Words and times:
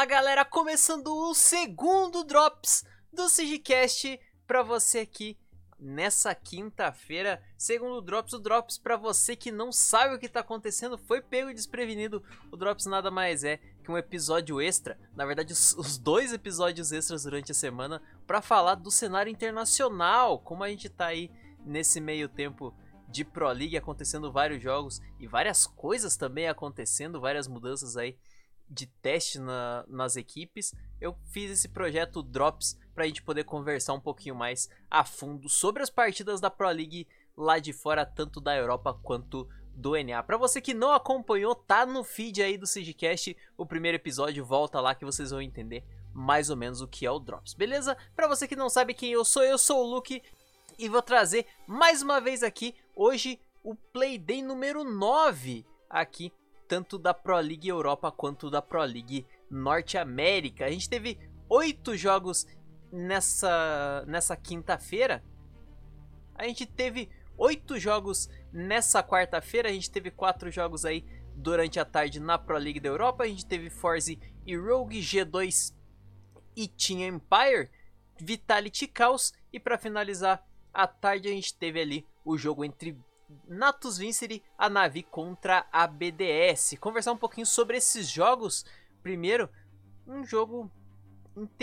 Fala 0.00 0.08
galera, 0.08 0.44
começando 0.46 1.08
o 1.08 1.34
segundo 1.34 2.24
Drops 2.24 2.86
do 3.12 3.28
Sigicast 3.28 4.18
para 4.46 4.62
você 4.62 5.00
aqui 5.00 5.36
nessa 5.78 6.34
quinta-feira. 6.34 7.42
Segundo 7.58 8.00
Drops, 8.00 8.32
o 8.32 8.38
Drops 8.38 8.78
para 8.78 8.96
você 8.96 9.36
que 9.36 9.52
não 9.52 9.70
sabe 9.70 10.14
o 10.14 10.18
que 10.18 10.26
tá 10.26 10.40
acontecendo, 10.40 10.96
foi 10.96 11.20
pego 11.20 11.52
desprevenido. 11.52 12.24
O 12.50 12.56
Drops 12.56 12.86
nada 12.86 13.10
mais 13.10 13.44
é 13.44 13.58
que 13.84 13.90
um 13.90 13.98
episódio 13.98 14.58
extra, 14.58 14.98
na 15.14 15.26
verdade 15.26 15.52
os, 15.52 15.98
dois 15.98 16.32
episódios 16.32 16.92
extras 16.92 17.24
durante 17.24 17.52
a 17.52 17.54
semana 17.54 18.00
para 18.26 18.40
falar 18.40 18.76
do 18.76 18.90
cenário 18.90 19.30
internacional, 19.30 20.38
como 20.38 20.64
a 20.64 20.70
gente 20.70 20.88
tá 20.88 21.08
aí 21.08 21.30
nesse 21.62 22.00
meio 22.00 22.26
tempo 22.26 22.74
de 23.06 23.22
Pro 23.22 23.52
League 23.52 23.76
acontecendo 23.76 24.32
vários 24.32 24.62
jogos 24.62 24.98
e 25.18 25.26
várias 25.26 25.66
coisas 25.66 26.16
também 26.16 26.48
acontecendo, 26.48 27.20
várias 27.20 27.46
mudanças 27.46 27.98
aí 27.98 28.16
de 28.70 28.86
teste 28.86 29.38
na, 29.40 29.84
nas 29.88 30.14
equipes, 30.16 30.72
eu 31.00 31.16
fiz 31.26 31.50
esse 31.50 31.68
projeto 31.68 32.22
Drops 32.22 32.78
para 32.94 33.04
a 33.04 33.06
gente 33.06 33.22
poder 33.22 33.44
conversar 33.44 33.94
um 33.94 34.00
pouquinho 34.00 34.34
mais 34.34 34.70
a 34.88 35.04
fundo 35.04 35.48
sobre 35.48 35.82
as 35.82 35.90
partidas 35.90 36.40
da 36.40 36.48
Pro 36.48 36.68
League 36.68 37.08
lá 37.36 37.58
de 37.58 37.72
fora, 37.72 38.06
tanto 38.06 38.40
da 38.40 38.56
Europa 38.56 38.94
quanto 39.02 39.48
do 39.74 39.92
NA. 40.02 40.22
Para 40.22 40.36
você 40.36 40.60
que 40.60 40.74
não 40.74 40.92
acompanhou, 40.92 41.54
tá 41.54 41.84
no 41.84 42.04
feed 42.04 42.42
aí 42.42 42.56
do 42.56 42.66
Sigcast 42.66 43.36
o 43.56 43.66
primeiro 43.66 43.96
episódio, 43.96 44.44
volta 44.44 44.80
lá 44.80 44.94
que 44.94 45.04
vocês 45.04 45.30
vão 45.30 45.42
entender 45.42 45.84
mais 46.12 46.50
ou 46.50 46.56
menos 46.56 46.80
o 46.80 46.88
que 46.88 47.06
é 47.06 47.10
o 47.10 47.18
Drops, 47.18 47.54
beleza? 47.54 47.96
Para 48.14 48.28
você 48.28 48.46
que 48.46 48.56
não 48.56 48.68
sabe 48.68 48.94
quem 48.94 49.12
eu 49.12 49.24
sou, 49.24 49.42
eu 49.42 49.58
sou 49.58 49.84
o 49.84 49.94
Luke 49.94 50.22
e 50.78 50.88
vou 50.88 51.02
trazer 51.02 51.46
mais 51.66 52.02
uma 52.02 52.20
vez 52.20 52.42
aqui 52.42 52.74
hoje 52.94 53.40
o 53.62 53.74
Playday 53.74 54.42
número 54.42 54.84
9 54.84 55.64
aqui 55.88 56.32
tanto 56.70 56.96
da 56.96 57.12
Pro 57.12 57.36
League 57.40 57.68
Europa 57.68 58.12
quanto 58.12 58.48
da 58.48 58.62
Pro 58.62 58.84
League 58.84 59.26
Norte 59.50 59.98
América. 59.98 60.66
A 60.66 60.70
gente 60.70 60.88
teve 60.88 61.18
oito 61.48 61.96
jogos 61.96 62.46
nessa, 62.92 64.04
nessa 64.06 64.36
quinta-feira. 64.36 65.20
A 66.32 66.44
gente 66.44 66.64
teve 66.66 67.10
oito 67.36 67.76
jogos 67.76 68.30
nessa 68.52 69.02
quarta-feira. 69.02 69.68
A 69.68 69.72
gente 69.72 69.90
teve 69.90 70.12
quatro 70.12 70.48
jogos 70.48 70.84
aí 70.84 71.04
durante 71.34 71.80
a 71.80 71.84
tarde 71.84 72.20
na 72.20 72.38
Pro 72.38 72.56
League 72.56 72.78
da 72.78 72.88
Europa. 72.88 73.24
A 73.24 73.26
gente 73.26 73.46
teve 73.46 73.68
Forze 73.68 74.20
e 74.46 74.56
Rogue 74.56 75.00
G2 75.00 75.74
e 76.54 76.68
Team 76.68 77.00
Empire, 77.00 77.68
Vitality 78.16 78.86
Chaos. 78.86 79.32
E 79.52 79.58
para 79.58 79.76
finalizar 79.76 80.46
a 80.72 80.86
tarde, 80.86 81.26
a 81.26 81.32
gente 81.32 81.52
teve 81.52 81.80
ali 81.80 82.06
o 82.24 82.38
jogo 82.38 82.64
entre 82.64 82.96
Natus 83.46 83.98
Vincere, 83.98 84.42
a 84.56 84.68
Navi 84.68 85.02
contra 85.02 85.66
a 85.72 85.86
BDS. 85.86 86.76
Conversar 86.80 87.12
um 87.12 87.16
pouquinho 87.16 87.46
sobre 87.46 87.76
esses 87.76 88.08
jogos. 88.08 88.64
Primeiro, 89.02 89.48
um 90.06 90.24
jogo 90.24 90.70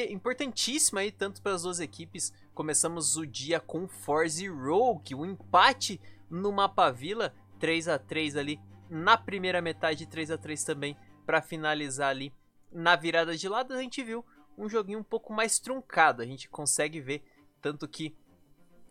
importantíssimo 0.09 0.99
aí, 0.99 1.11
tanto 1.11 1.41
para 1.41 1.53
as 1.53 1.63
duas 1.63 1.79
equipes. 1.79 2.33
Começamos 2.53 3.17
o 3.17 3.25
dia 3.25 3.59
com 3.59 3.87
Force 3.87 4.47
Rogue, 4.47 5.15
um 5.15 5.25
empate 5.25 5.99
no 6.29 6.51
mapa 6.51 6.89
Vila, 6.91 7.33
3 7.59 7.87
a 7.87 7.99
3 7.99 8.35
ali 8.35 8.59
na 8.89 9.17
primeira 9.17 9.61
metade, 9.61 10.07
3 10.07 10.31
a 10.31 10.37
3 10.37 10.63
também 10.63 10.97
para 11.25 11.41
finalizar 11.41 12.09
ali 12.09 12.33
na 12.71 12.95
virada 12.95 13.35
de 13.35 13.47
lado. 13.47 13.73
A 13.73 13.81
gente 13.81 14.03
viu 14.03 14.25
um 14.57 14.67
joguinho 14.67 14.99
um 14.99 15.03
pouco 15.03 15.33
mais 15.33 15.59
truncado, 15.59 16.21
a 16.21 16.25
gente 16.25 16.49
consegue 16.49 16.99
ver 16.99 17.23
tanto 17.61 17.87
que 17.87 18.15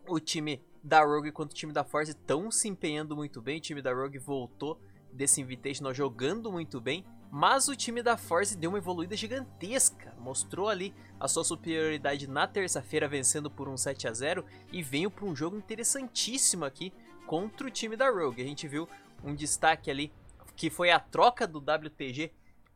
o 0.06 0.20
time 0.20 0.62
da 0.86 1.04
Rogue 1.04 1.32
quanto 1.32 1.50
o 1.50 1.54
time 1.54 1.72
da 1.72 1.82
Force 1.82 2.12
estão 2.12 2.50
se 2.50 2.68
empenhando 2.68 3.16
muito 3.16 3.42
bem. 3.42 3.58
O 3.58 3.60
time 3.60 3.82
da 3.82 3.92
Rogue 3.92 4.18
voltou 4.18 4.80
desse 5.12 5.40
Invitational 5.40 5.92
jogando 5.92 6.52
muito 6.52 6.80
bem. 6.80 7.04
Mas 7.28 7.66
o 7.66 7.74
time 7.74 8.04
da 8.04 8.16
Force 8.16 8.56
deu 8.56 8.70
uma 8.70 8.78
evoluída 8.78 9.16
gigantesca. 9.16 10.14
Mostrou 10.18 10.68
ali 10.68 10.94
a 11.18 11.26
sua 11.26 11.42
superioridade 11.42 12.28
na 12.28 12.46
terça-feira, 12.46 13.08
vencendo 13.08 13.50
por 13.50 13.68
um 13.68 13.76
7 13.76 14.06
a 14.06 14.12
0 14.12 14.44
E 14.72 14.80
veio 14.80 15.10
para 15.10 15.24
um 15.24 15.34
jogo 15.34 15.56
interessantíssimo 15.56 16.64
aqui 16.64 16.92
contra 17.26 17.66
o 17.66 17.70
time 17.70 17.96
da 17.96 18.08
Rogue. 18.08 18.42
A 18.42 18.46
gente 18.46 18.68
viu 18.68 18.88
um 19.24 19.34
destaque 19.34 19.90
ali 19.90 20.12
que 20.54 20.70
foi 20.70 20.90
a 20.90 21.00
troca 21.00 21.48
do 21.48 21.58
WTG 21.58 22.32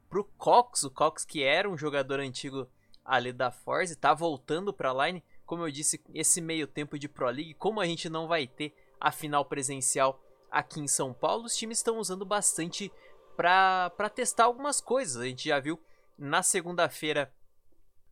pro 0.08 0.24
Cox. 0.36 0.82
O 0.82 0.90
Cox, 0.90 1.24
que 1.24 1.44
era 1.44 1.70
um 1.70 1.78
jogador 1.78 2.18
antigo 2.18 2.68
ali 3.04 3.32
da 3.32 3.52
Force, 3.52 3.94
tá 3.94 4.12
voltando 4.12 4.72
para 4.72 4.90
a 4.90 5.06
line 5.06 5.22
como 5.50 5.66
eu 5.66 5.70
disse, 5.72 6.00
esse 6.14 6.40
meio 6.40 6.64
tempo 6.64 6.96
de 6.96 7.08
Pro 7.08 7.26
League, 7.26 7.54
como 7.54 7.80
a 7.80 7.84
gente 7.84 8.08
não 8.08 8.28
vai 8.28 8.46
ter 8.46 8.72
a 9.00 9.10
final 9.10 9.44
presencial 9.44 10.22
aqui 10.48 10.78
em 10.78 10.86
São 10.86 11.12
Paulo, 11.12 11.46
os 11.46 11.56
times 11.56 11.78
estão 11.78 11.98
usando 11.98 12.24
bastante 12.24 12.92
para 13.36 14.08
testar 14.14 14.44
algumas 14.44 14.80
coisas. 14.80 15.20
A 15.20 15.26
gente 15.26 15.48
já 15.48 15.58
viu 15.58 15.76
na 16.16 16.40
segunda-feira 16.44 17.34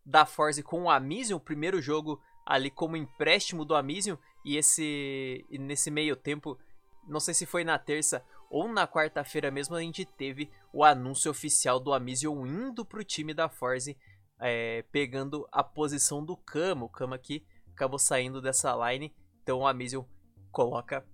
da 0.05 0.27
Force 0.27 0.65
com 0.65 0.83
o 0.83 0.91
Amision, 0.91 1.37
o 1.37 1.41
primeiro 1.41 1.81
jogo 1.81 2.21
ali 2.45 2.73
como 2.73 2.97
empréstimo 2.97 3.65
do 3.65 3.77
Amision, 3.77 4.17
e 4.45 4.57
esse 4.57 5.47
nesse 5.49 5.93
meio 5.93 6.17
tempo, 6.17 6.59
não 7.07 7.21
sei 7.21 7.35
se 7.35 7.47
foi 7.47 7.63
na 7.63 7.79
terça 7.79 8.21
ou 8.51 8.67
na 8.67 8.89
quarta-feira 8.89 9.49
mesmo, 9.49 9.77
a 9.77 9.81
gente 9.81 10.05
teve 10.05 10.51
o 10.73 10.83
anúncio 10.83 11.31
oficial 11.31 11.79
do 11.79 11.95
Amision 11.95 12.45
indo 12.45 12.85
para 12.85 12.99
o 12.99 13.05
time 13.05 13.33
da 13.33 13.49
Force 13.49 13.97
é, 14.41 14.83
pegando 14.91 15.47
a 15.51 15.63
posição 15.63 16.25
do 16.25 16.37
Kama. 16.37 16.85
O 16.85 16.89
Kama 16.89 17.17
aqui 17.17 17.45
acabou 17.73 17.99
saindo 17.99 18.41
dessa 18.41 18.75
line, 18.91 19.15
então 19.43 19.61
o 19.61 19.67
Amisil 19.67 20.09
coloca. 20.51 21.07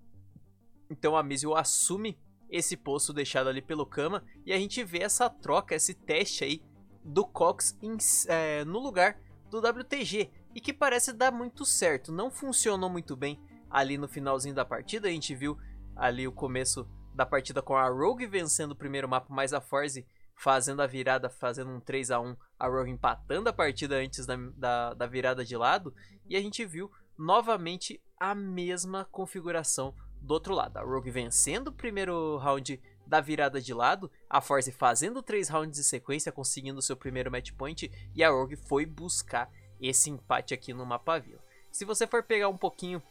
Então 0.89 1.13
o 1.13 1.17
Amisil 1.17 1.55
assume 1.55 2.19
esse 2.49 2.77
posto 2.77 3.13
deixado 3.13 3.49
ali 3.49 3.61
pelo 3.61 3.85
Kama 3.85 4.23
e 4.45 4.53
a 4.53 4.57
gente 4.57 4.83
vê 4.83 4.99
essa 4.99 5.29
troca, 5.29 5.75
esse 5.75 5.93
teste 5.93 6.43
aí 6.43 6.63
do 7.03 7.25
Cox 7.25 7.77
em, 7.81 7.97
é, 8.27 8.63
no 8.65 8.79
lugar 8.79 9.19
do 9.49 9.59
WTG 9.59 10.31
e 10.53 10.61
que 10.61 10.73
parece 10.73 11.13
dar 11.13 11.31
muito 11.31 11.65
certo. 11.65 12.11
Não 12.11 12.31
funcionou 12.31 12.89
muito 12.89 13.15
bem 13.15 13.39
ali 13.69 13.97
no 13.97 14.07
finalzinho 14.07 14.55
da 14.55 14.63
partida, 14.63 15.07
a 15.07 15.11
gente 15.11 15.35
viu 15.35 15.57
ali 15.95 16.27
o 16.27 16.31
começo 16.31 16.87
da 17.13 17.25
partida 17.25 17.61
com 17.61 17.75
a 17.75 17.87
Rogue 17.87 18.27
vencendo 18.27 18.71
o 18.71 18.75
primeiro 18.75 19.07
mapa, 19.07 19.27
mas 19.29 19.53
a 19.53 19.61
Forze 19.61 20.05
fazendo 20.35 20.81
a 20.81 20.87
virada, 20.87 21.29
fazendo 21.29 21.71
um 21.71 21.79
3 21.79 22.11
a 22.11 22.19
1 22.19 22.35
a 22.59 22.67
Rogue 22.67 22.91
empatando 22.91 23.49
a 23.49 23.53
partida 23.53 23.95
antes 23.97 24.25
da, 24.25 24.35
da, 24.55 24.93
da 24.93 25.07
virada 25.07 25.43
de 25.43 25.55
lado, 25.55 25.93
e 26.27 26.35
a 26.35 26.41
gente 26.41 26.65
viu 26.65 26.91
novamente 27.17 28.01
a 28.19 28.33
mesma 28.33 29.05
configuração 29.05 29.93
do 30.21 30.33
outro 30.33 30.53
lado. 30.53 30.77
A 30.77 30.83
Rogue 30.83 31.11
vencendo 31.11 31.67
o 31.67 31.73
primeiro 31.73 32.37
round 32.37 32.81
da 33.05 33.21
virada 33.21 33.61
de 33.61 33.73
lado, 33.73 34.09
a 34.29 34.41
Force 34.41 34.71
fazendo 34.71 35.21
três 35.21 35.47
rounds 35.47 35.77
de 35.77 35.83
sequência, 35.83 36.31
conseguindo 36.31 36.81
seu 36.81 36.95
primeiro 36.95 37.31
match 37.31 37.51
point, 37.51 37.91
e 38.13 38.23
a 38.23 38.29
Rogue 38.29 38.55
foi 38.55 38.85
buscar 38.85 39.51
esse 39.79 40.09
empate 40.09 40.53
aqui 40.53 40.73
no 40.73 40.85
mapa 40.85 41.19
Vila. 41.19 41.43
Se 41.71 41.85
você 41.85 42.07
for 42.07 42.23
pegar 42.23 42.47
um 42.49 42.57
pouquinho 42.57 43.01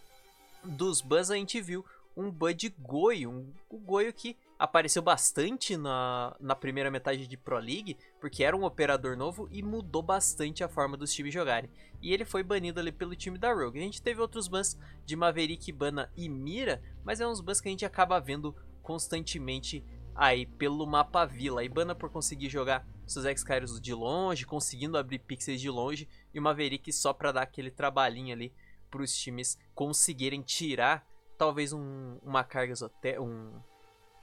dos 0.65 1.01
bans, 1.01 1.31
a 1.31 1.37
gente 1.37 1.61
viu 1.61 1.85
um 2.17 2.31
Bud 2.31 2.75
Goio, 2.79 3.31
um, 3.31 3.53
um 3.71 3.79
Goio 3.79 4.13
que 4.13 4.37
apareceu 4.59 5.03
bastante 5.03 5.77
na, 5.77 6.37
na 6.41 6.55
primeira 6.55 6.91
metade 6.91 7.27
de 7.27 7.37
Pro 7.37 7.59
League, 7.59 7.97
porque 8.21 8.45
era 8.45 8.57
um 8.57 8.65
operador 8.65 9.17
novo 9.17 9.49
e 9.51 9.63
mudou 9.63 10.03
bastante 10.03 10.63
a 10.63 10.69
forma 10.69 10.97
dos 10.97 11.13
times 11.13 11.35
jogarem. 11.35 11.71
E 12.01 12.13
ele 12.13 12.25
foi 12.25 12.43
banido 12.43 12.81
ali 12.81 12.93
pelo 12.93 13.17
time 13.17 13.39
da 13.39 13.53
Rogue. 13.53 13.79
A 13.79 13.83
gente 13.83 14.03
teve 14.03 14.21
outros 14.21 14.49
bans 14.49 14.79
de 15.05 15.17
Maverick, 15.17 15.71
Bana 15.73 16.11
e 16.17 16.29
Mira, 16.29 16.83
mas 17.03 17.21
é 17.21 17.27
uns 17.27 17.41
bans 17.41 17.61
que 17.61 17.69
a 17.69 17.71
gente 17.71 17.85
acaba 17.85 18.21
vendo 18.21 18.55
constantemente 18.83 19.85
aí 20.15 20.47
pelo 20.47 20.87
mapa 20.87 21.25
Vila. 21.25 21.65
E 21.65 21.69
Bana 21.69 21.95
por 21.95 22.11
conseguir 22.11 22.49
jogar 22.49 22.87
seus 23.07 23.27
X-Kairos 23.27 23.81
de 23.81 23.93
longe, 23.93 24.47
conseguindo 24.47 24.97
abrir 24.97 25.19
pixels 25.19 25.61
de 25.61 25.69
longe, 25.69 26.09
e 26.33 26.39
o 26.39 26.43
Maverick 26.43 26.93
só 26.93 27.13
para 27.13 27.33
dar 27.33 27.43
aquele 27.43 27.71
trabalhinho 27.71 28.33
ali 28.33 28.53
para 28.91 29.03
os 29.03 29.15
times 29.15 29.59
conseguirem 29.75 30.41
tirar 30.41 31.07
talvez 31.37 31.73
um, 31.73 32.19
uma 32.23 32.45
carga 32.45 32.75
um 33.21 33.61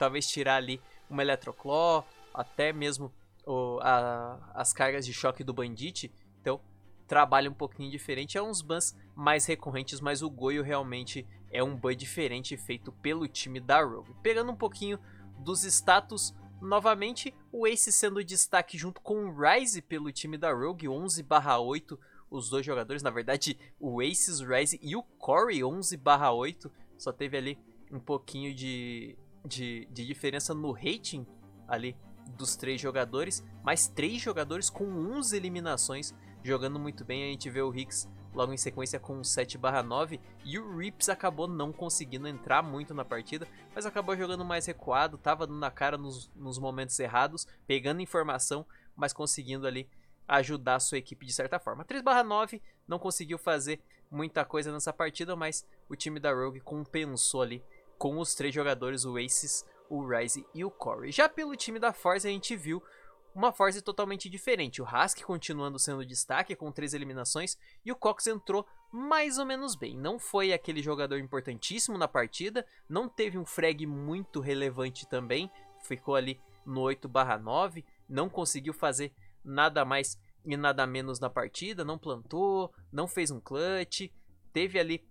talvez 0.02 0.26
tirar 0.26 0.56
ali 0.56 0.80
uma 1.08 1.22
Electroclaw, 1.22 2.04
até 2.34 2.72
mesmo 2.72 3.12
o, 3.46 3.78
a, 3.80 4.50
as 4.52 4.72
cargas 4.72 5.06
de 5.06 5.12
choque 5.12 5.44
do 5.44 5.52
Bandit. 5.52 6.10
Então, 6.40 6.60
trabalha 7.06 7.48
um 7.48 7.54
pouquinho 7.54 7.88
diferente. 7.88 8.36
É 8.36 8.42
uns 8.42 8.62
bans 8.62 8.98
mais 9.14 9.46
recorrentes, 9.46 10.00
mas 10.00 10.20
o 10.20 10.28
Goio 10.28 10.64
realmente 10.64 11.24
é 11.52 11.62
um 11.62 11.76
ban 11.76 11.94
diferente 11.94 12.56
feito 12.56 12.90
pelo 12.90 13.28
time 13.28 13.60
da 13.60 13.80
Rogue. 13.80 14.12
Pegando 14.24 14.50
um 14.50 14.56
pouquinho 14.56 14.98
dos 15.38 15.62
status, 15.62 16.34
novamente 16.60 17.32
o 17.52 17.64
Ace 17.64 17.92
sendo 17.92 18.24
destaque 18.24 18.76
junto 18.76 19.00
com 19.02 19.26
o 19.26 19.40
Ryze 19.40 19.82
pelo 19.82 20.10
time 20.10 20.36
da 20.36 20.52
Rogue, 20.52 20.88
11/8 20.88 21.96
os 22.28 22.48
dois 22.48 22.66
jogadores, 22.66 23.02
na 23.02 23.10
verdade 23.10 23.56
o 23.78 24.00
Aces, 24.00 24.40
Ryze 24.40 24.80
e 24.82 24.96
o 24.96 25.02
Corey 25.02 25.60
11/8, 25.60 26.70
só 26.98 27.12
teve 27.12 27.36
ali 27.36 27.58
um 27.92 28.00
pouquinho 28.00 28.54
de 28.54 29.16
de, 29.44 29.86
de 29.90 30.06
diferença 30.06 30.54
no 30.54 30.72
rating 30.72 31.26
ali 31.66 31.96
dos 32.36 32.56
três 32.56 32.80
jogadores, 32.80 33.44
mas 33.62 33.88
três 33.88 34.20
jogadores 34.20 34.70
com 34.70 34.84
11 34.84 35.36
eliminações, 35.36 36.14
jogando 36.42 36.78
muito 36.78 37.04
bem. 37.04 37.24
A 37.24 37.30
gente 37.30 37.50
vê 37.50 37.60
o 37.60 37.74
Hicks 37.74 38.08
logo 38.34 38.52
em 38.52 38.56
sequência 38.56 38.98
com 38.98 39.20
7/9 39.20 40.20
e 40.44 40.58
o 40.58 40.76
Rips 40.78 41.08
acabou 41.08 41.46
não 41.46 41.72
conseguindo 41.72 42.26
entrar 42.26 42.62
muito 42.62 42.94
na 42.94 43.04
partida, 43.04 43.46
mas 43.74 43.86
acabou 43.86 44.16
jogando 44.16 44.44
mais 44.44 44.66
recuado, 44.66 45.18
tava 45.18 45.46
na 45.46 45.70
cara 45.70 45.98
nos, 45.98 46.30
nos 46.34 46.58
momentos 46.58 46.98
errados, 46.98 47.46
pegando 47.66 48.00
informação, 48.00 48.66
mas 48.96 49.12
conseguindo 49.12 49.66
ali 49.66 49.88
ajudar 50.26 50.76
a 50.76 50.80
sua 50.80 50.98
equipe 50.98 51.26
de 51.26 51.32
certa 51.32 51.58
forma. 51.58 51.84
3/9 51.84 52.60
não 52.86 52.98
conseguiu 52.98 53.38
fazer 53.38 53.80
muita 54.10 54.44
coisa 54.44 54.72
nessa 54.72 54.92
partida, 54.92 55.34
mas 55.34 55.66
o 55.88 55.96
time 55.96 56.20
da 56.20 56.32
Rogue 56.32 56.60
compensou 56.60 57.42
ali 57.42 57.62
com 58.02 58.18
os 58.18 58.34
três 58.34 58.52
jogadores, 58.52 59.04
o 59.04 59.16
Aces, 59.16 59.64
o 59.88 60.04
Ryze 60.04 60.44
e 60.52 60.64
o 60.64 60.70
Corey. 60.72 61.12
Já 61.12 61.28
pelo 61.28 61.54
time 61.54 61.78
da 61.78 61.92
Force 61.92 62.26
a 62.26 62.30
gente 62.30 62.56
viu 62.56 62.82
uma 63.32 63.52
Force 63.52 63.80
totalmente 63.80 64.28
diferente. 64.28 64.82
O 64.82 64.84
Hask 64.84 65.22
continuando 65.22 65.78
sendo 65.78 66.04
destaque 66.04 66.56
com 66.56 66.72
três 66.72 66.94
eliminações 66.94 67.56
e 67.84 67.92
o 67.92 67.94
Cox 67.94 68.26
entrou 68.26 68.66
mais 68.90 69.38
ou 69.38 69.46
menos 69.46 69.76
bem. 69.76 69.96
Não 69.96 70.18
foi 70.18 70.52
aquele 70.52 70.82
jogador 70.82 71.16
importantíssimo 71.16 71.96
na 71.96 72.08
partida, 72.08 72.66
não 72.88 73.08
teve 73.08 73.38
um 73.38 73.46
frag 73.46 73.86
muito 73.86 74.40
relevante 74.40 75.08
também, 75.08 75.48
ficou 75.84 76.16
ali 76.16 76.40
no 76.66 76.80
8/9, 76.80 77.84
não 78.08 78.28
conseguiu 78.28 78.74
fazer 78.74 79.14
nada 79.44 79.84
mais 79.84 80.18
e 80.44 80.56
nada 80.56 80.84
menos 80.88 81.20
na 81.20 81.30
partida, 81.30 81.84
não 81.84 81.96
plantou, 81.96 82.74
não 82.90 83.06
fez 83.06 83.30
um 83.30 83.38
clutch, 83.38 84.10
teve 84.52 84.80
ali 84.80 85.08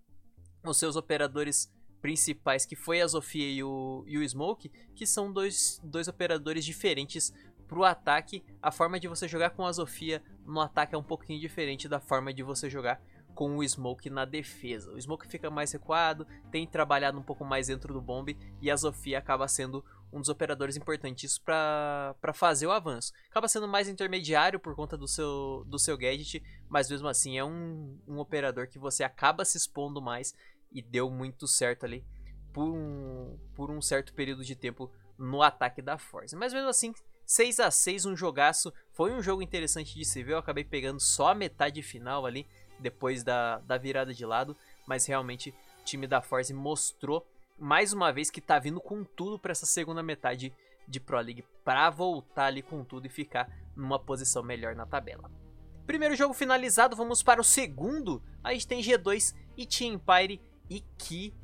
os 0.62 0.76
seus 0.76 0.94
operadores 0.94 1.72
principais, 2.02 2.66
que 2.66 2.74
foi 2.74 3.00
a 3.00 3.06
Zofia 3.06 3.48
e 3.48 3.62
o, 3.62 4.04
e 4.06 4.18
o 4.18 4.28
Smoke, 4.28 4.70
que 4.94 5.06
são 5.06 5.32
dois, 5.32 5.80
dois 5.84 6.08
operadores 6.08 6.64
diferentes 6.64 7.32
para 7.68 7.78
o 7.78 7.84
ataque. 7.84 8.44
A 8.60 8.72
forma 8.72 8.98
de 8.98 9.06
você 9.06 9.28
jogar 9.28 9.50
com 9.50 9.64
a 9.64 9.72
Zofia 9.72 10.20
no 10.44 10.60
ataque 10.60 10.94
é 10.94 10.98
um 10.98 11.02
pouquinho 11.02 11.40
diferente 11.40 11.88
da 11.88 12.00
forma 12.00 12.34
de 12.34 12.42
você 12.42 12.68
jogar 12.68 13.00
com 13.34 13.56
o 13.56 13.66
Smoke 13.66 14.10
na 14.10 14.24
defesa. 14.24 14.92
O 14.92 15.00
Smoke 15.00 15.26
fica 15.26 15.48
mais 15.48 15.72
recuado, 15.72 16.26
tem 16.50 16.66
trabalhado 16.66 17.18
um 17.18 17.22
pouco 17.22 17.44
mais 17.44 17.68
dentro 17.68 17.94
do 17.94 18.00
bombe 18.00 18.36
e 18.60 18.70
a 18.70 18.76
Zofia 18.76 19.18
acaba 19.18 19.48
sendo 19.48 19.82
um 20.12 20.20
dos 20.20 20.28
operadores 20.28 20.76
importantes 20.76 21.38
para 21.38 22.14
fazer 22.34 22.66
o 22.66 22.70
avanço. 22.70 23.12
Acaba 23.30 23.48
sendo 23.48 23.66
mais 23.66 23.88
intermediário 23.88 24.60
por 24.60 24.76
conta 24.76 24.96
do 24.96 25.08
seu, 25.08 25.64
do 25.66 25.78
seu 25.78 25.96
gadget, 25.96 26.42
mas 26.68 26.90
mesmo 26.90 27.08
assim 27.08 27.38
é 27.38 27.44
um, 27.44 27.98
um 28.06 28.18
operador 28.18 28.68
que 28.68 28.78
você 28.78 29.02
acaba 29.02 29.44
se 29.44 29.56
expondo 29.56 30.02
mais 30.02 30.34
e 30.72 30.82
deu 30.82 31.10
muito 31.10 31.46
certo 31.46 31.84
ali 31.84 32.04
por 32.52 32.68
um, 32.68 33.38
por 33.54 33.70
um 33.70 33.80
certo 33.80 34.12
período 34.12 34.44
de 34.44 34.54
tempo 34.54 34.90
no 35.18 35.42
ataque 35.42 35.80
da 35.80 35.96
Force. 35.98 36.36
Mas 36.36 36.52
mesmo 36.52 36.68
assim, 36.68 36.94
6 37.24 37.60
a 37.60 37.70
6 37.70 38.06
um 38.06 38.16
jogaço. 38.16 38.72
Foi 38.92 39.12
um 39.12 39.22
jogo 39.22 39.42
interessante 39.42 39.94
de 39.94 40.04
se 40.04 40.22
ver. 40.22 40.34
Eu 40.34 40.38
acabei 40.38 40.64
pegando 40.64 41.00
só 41.00 41.28
a 41.28 41.34
metade 41.34 41.82
final 41.82 42.26
ali, 42.26 42.46
depois 42.78 43.22
da, 43.22 43.58
da 43.58 43.78
virada 43.78 44.12
de 44.12 44.26
lado. 44.26 44.56
Mas 44.86 45.06
realmente 45.06 45.50
o 45.80 45.84
time 45.84 46.06
da 46.06 46.20
Force 46.20 46.52
mostrou 46.52 47.26
mais 47.58 47.92
uma 47.92 48.12
vez 48.12 48.30
que 48.30 48.40
tá 48.40 48.58
vindo 48.58 48.80
com 48.80 49.04
tudo 49.04 49.38
para 49.38 49.52
essa 49.52 49.66
segunda 49.66 50.02
metade 50.02 50.52
de 50.88 50.98
Pro 50.98 51.20
League 51.20 51.44
para 51.64 51.88
voltar 51.90 52.46
ali 52.46 52.60
com 52.60 52.84
tudo 52.84 53.06
e 53.06 53.10
ficar 53.10 53.48
numa 53.76 53.98
posição 53.98 54.42
melhor 54.42 54.74
na 54.74 54.84
tabela. 54.84 55.30
Primeiro 55.86 56.14
jogo 56.16 56.34
finalizado, 56.34 56.96
vamos 56.96 57.22
para 57.22 57.40
o 57.40 57.44
segundo. 57.44 58.22
A 58.42 58.52
gente 58.52 58.66
tem 58.66 58.82
G2 58.82 59.34
e 59.56 59.66
Team 59.66 59.94
Empire 59.94 60.40
e 60.72 60.82
que 60.96 61.34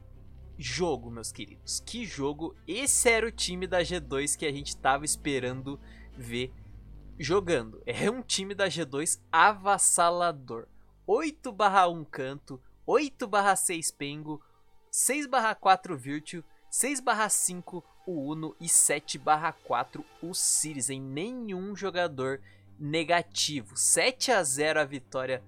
jogo, 0.56 1.10
meus 1.10 1.30
queridos. 1.30 1.80
Que 1.80 2.06
jogo. 2.06 2.56
Esse 2.66 3.10
era 3.10 3.26
o 3.26 3.30
time 3.30 3.66
da 3.66 3.82
G2 3.82 4.38
que 4.38 4.46
a 4.46 4.50
gente 4.50 4.74
tava 4.74 5.04
esperando 5.04 5.78
ver 6.16 6.50
jogando. 7.18 7.82
É 7.84 8.10
um 8.10 8.22
time 8.22 8.54
da 8.54 8.68
G2 8.68 9.20
avassalador. 9.30 10.66
8/1 11.06 12.06
canto, 12.06 12.58
8/6 12.86 13.90
pengo, 13.90 14.42
6/4 14.90 15.94
Virtue, 15.94 16.42
6/5 16.70 17.84
o 18.06 18.32
Uno 18.32 18.56
e 18.58 18.66
7/4 18.66 20.02
o 20.22 20.32
Sirius. 20.32 20.88
Em 20.88 21.02
nenhum 21.02 21.76
jogador 21.76 22.40
negativo. 22.78 23.76
7 23.76 24.32
a 24.32 24.42
0 24.42 24.80
a 24.80 24.86
vitória 24.86 25.44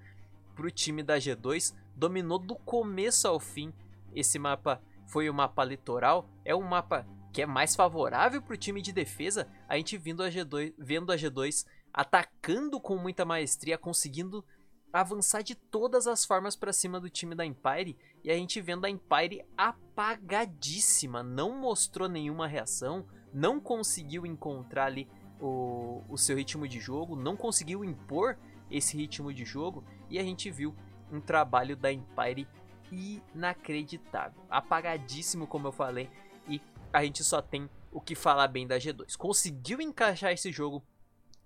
pro 0.55 0.71
time 0.71 1.03
da 1.03 1.17
G2. 1.17 1.75
Dominou 2.01 2.39
do 2.39 2.55
começo 2.55 3.29
ao 3.29 3.39
fim. 3.39 3.75
Esse 4.15 4.39
mapa 4.39 4.81
foi 5.07 5.29
o 5.29 5.35
mapa 5.35 5.63
litoral. 5.63 6.27
É 6.47 6.57
um 6.57 6.63
mapa 6.63 7.07
que 7.31 7.43
é 7.43 7.47
mais 7.47 7.77
favorável 7.77 8.41
para 8.41 8.55
o 8.55 8.57
time 8.57 8.81
de 8.81 8.91
defesa. 8.91 9.47
A 9.69 9.77
gente 9.77 9.99
vindo 9.99 10.23
a 10.23 10.31
G2, 10.31 10.73
vendo 10.79 11.13
a 11.13 11.17
G2 11.17 11.67
atacando 11.93 12.81
com 12.81 12.97
muita 12.97 13.27
maestria, 13.27 13.77
conseguindo 13.77 14.43
avançar 14.91 15.43
de 15.43 15.55
todas 15.55 16.07
as 16.07 16.25
formas 16.25 16.57
para 16.57 16.73
cima 16.73 16.99
do 16.99 17.11
time 17.11 17.35
da 17.35 17.45
Empire 17.45 17.99
e 18.25 18.31
a 18.31 18.35
gente 18.35 18.63
vendo 18.63 18.87
a 18.87 18.91
Empire 18.91 19.45
apagadíssima, 19.55 21.23
não 21.23 21.61
mostrou 21.61 22.09
nenhuma 22.09 22.47
reação, 22.47 23.07
não 23.31 23.61
conseguiu 23.61 24.25
encontrar 24.25 24.87
ali 24.87 25.07
o, 25.39 26.03
o 26.09 26.17
seu 26.17 26.39
ritmo 26.39 26.67
de 26.67 26.81
jogo, 26.81 27.15
não 27.15 27.37
conseguiu 27.37 27.85
impor 27.85 28.39
esse 28.71 28.97
ritmo 28.97 29.35
de 29.35 29.45
jogo 29.45 29.85
e 30.09 30.19
a 30.19 30.23
gente 30.23 30.51
viu 30.51 30.75
um 31.11 31.21
trabalho 31.21 31.77
da 31.77 31.93
Empire 31.93 32.47
inacreditável, 32.91 34.43
apagadíssimo 34.49 35.47
como 35.47 35.69
eu 35.69 35.73
falei 35.73 36.11
e 36.49 36.61
a 36.93 37.05
gente 37.05 37.23
só 37.23 37.41
tem 37.41 37.71
o 37.93 38.01
que 38.01 38.15
falar 38.15 38.49
bem 38.49 38.67
da 38.67 38.79
G2. 38.79 39.17
Conseguiu 39.17 39.81
encaixar 39.81 40.33
esse 40.33 40.51
jogo 40.51 40.85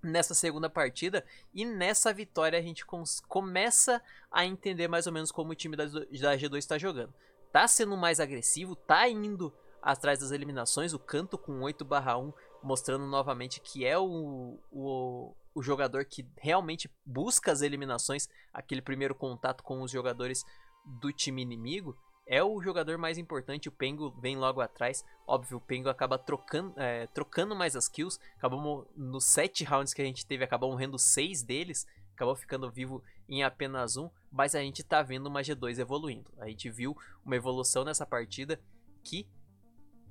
nessa 0.02 0.34
segunda 0.34 0.68
partida 0.68 1.24
e 1.52 1.64
nessa 1.64 2.12
vitória 2.12 2.58
a 2.58 2.62
gente 2.62 2.84
começa 3.28 4.02
a 4.30 4.44
entender 4.44 4.88
mais 4.88 5.06
ou 5.06 5.12
menos 5.12 5.32
como 5.32 5.52
o 5.52 5.54
time 5.54 5.76
da, 5.76 5.84
da 5.86 6.36
G2 6.36 6.58
está 6.58 6.78
jogando. 6.78 7.12
Tá 7.52 7.66
sendo 7.68 7.96
mais 7.96 8.20
agressivo, 8.20 8.74
tá 8.74 9.08
indo 9.08 9.52
atrás 9.80 10.18
das 10.18 10.30
eliminações, 10.30 10.92
o 10.92 10.98
canto 10.98 11.36
com 11.36 11.60
8/1 11.60 12.32
mostrando 12.62 13.06
novamente 13.06 13.60
que 13.60 13.84
é 13.84 13.98
o, 13.98 14.58
o, 14.72 15.34
o 15.54 15.62
jogador 15.62 16.04
que 16.04 16.26
realmente 16.36 16.90
busca 17.04 17.52
as 17.52 17.62
eliminações, 17.62 18.28
aquele 18.52 18.82
primeiro 18.82 19.14
contato 19.14 19.62
com 19.62 19.82
os 19.82 19.90
jogadores 19.90 20.44
do 20.84 21.12
time 21.12 21.42
inimigo 21.42 21.96
é 22.26 22.42
o 22.42 22.60
jogador 22.62 22.96
mais 22.96 23.18
importante, 23.18 23.68
o 23.68 23.72
Pengo 23.72 24.10
vem 24.20 24.36
logo 24.36 24.60
atrás. 24.60 25.04
Óbvio, 25.26 25.58
o 25.58 25.60
Pengo 25.60 25.88
acaba 25.88 26.18
trocando, 26.18 26.72
é, 26.78 27.06
trocando 27.08 27.54
mais 27.54 27.76
as 27.76 27.88
kills. 27.88 28.18
Acabamos 28.36 28.86
nos 28.96 29.24
7 29.24 29.64
rounds 29.64 29.92
que 29.92 30.00
a 30.00 30.04
gente 30.04 30.26
teve, 30.26 30.44
acabou 30.44 30.70
morrendo 30.70 30.98
6 30.98 31.42
deles. 31.42 31.86
Acabou 32.14 32.34
ficando 32.34 32.70
vivo 32.70 33.02
em 33.28 33.42
apenas 33.42 33.96
um. 33.96 34.08
Mas 34.30 34.54
a 34.54 34.60
gente 34.60 34.82
tá 34.82 35.02
vendo 35.02 35.26
uma 35.26 35.42
G2 35.42 35.78
evoluindo. 35.78 36.32
A 36.38 36.48
gente 36.48 36.70
viu 36.70 36.96
uma 37.24 37.36
evolução 37.36 37.84
nessa 37.84 38.06
partida 38.06 38.60
que 39.02 39.28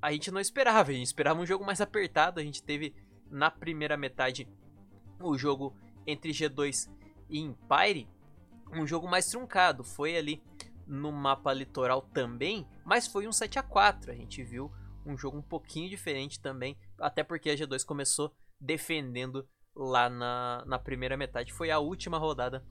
a 0.01 0.12
gente 0.12 0.29
não 0.29 0.41
esperava. 0.41 0.91
A 0.91 0.93
gente 0.93 1.07
esperava 1.07 1.39
um 1.39 1.45
jogo 1.45 1.65
mais 1.65 1.81
apertado. 1.81 2.39
A 2.39 2.43
gente 2.43 2.62
teve 2.62 2.93
na 3.31 3.50
primeira 3.50 3.97
metade 3.97 4.47
o 5.20 5.38
jogo 5.38 5.75
entre 6.05 6.32
G2 6.32 6.89
e 7.29 7.39
Empire. 7.39 8.08
Um 8.72 8.86
jogo 8.86 9.08
mais 9.08 9.27
truncado. 9.27 9.84
Foi 9.84 10.17
ali 10.17 10.41
no 10.88 11.12
mapa 11.12 11.53
litoral 11.53 12.01
também, 12.01 12.67
mas 12.86 13.08
foi 13.08 13.27
um 13.27 13.32
7 13.32 13.58
a 13.58 13.63
4 13.63 14.12
A 14.12 14.15
gente 14.15 14.43
viu 14.43 14.72
um 15.05 15.17
jogo 15.17 15.38
um 15.38 15.41
pouquinho 15.41 15.89
diferente 15.89 16.39
também, 16.39 16.77
até 17.00 17.24
porque 17.24 17.50
a 17.50 17.55
G2 17.55 17.86
começou 17.86 18.34
defendendo 18.60 19.48
lá 19.75 20.10
na, 20.10 20.63
na 20.65 20.79
primeira 20.79 21.17
metade. 21.17 21.53
Foi 21.53 21.72
a 21.72 21.79
última 21.79 22.17
rodada 22.17 22.65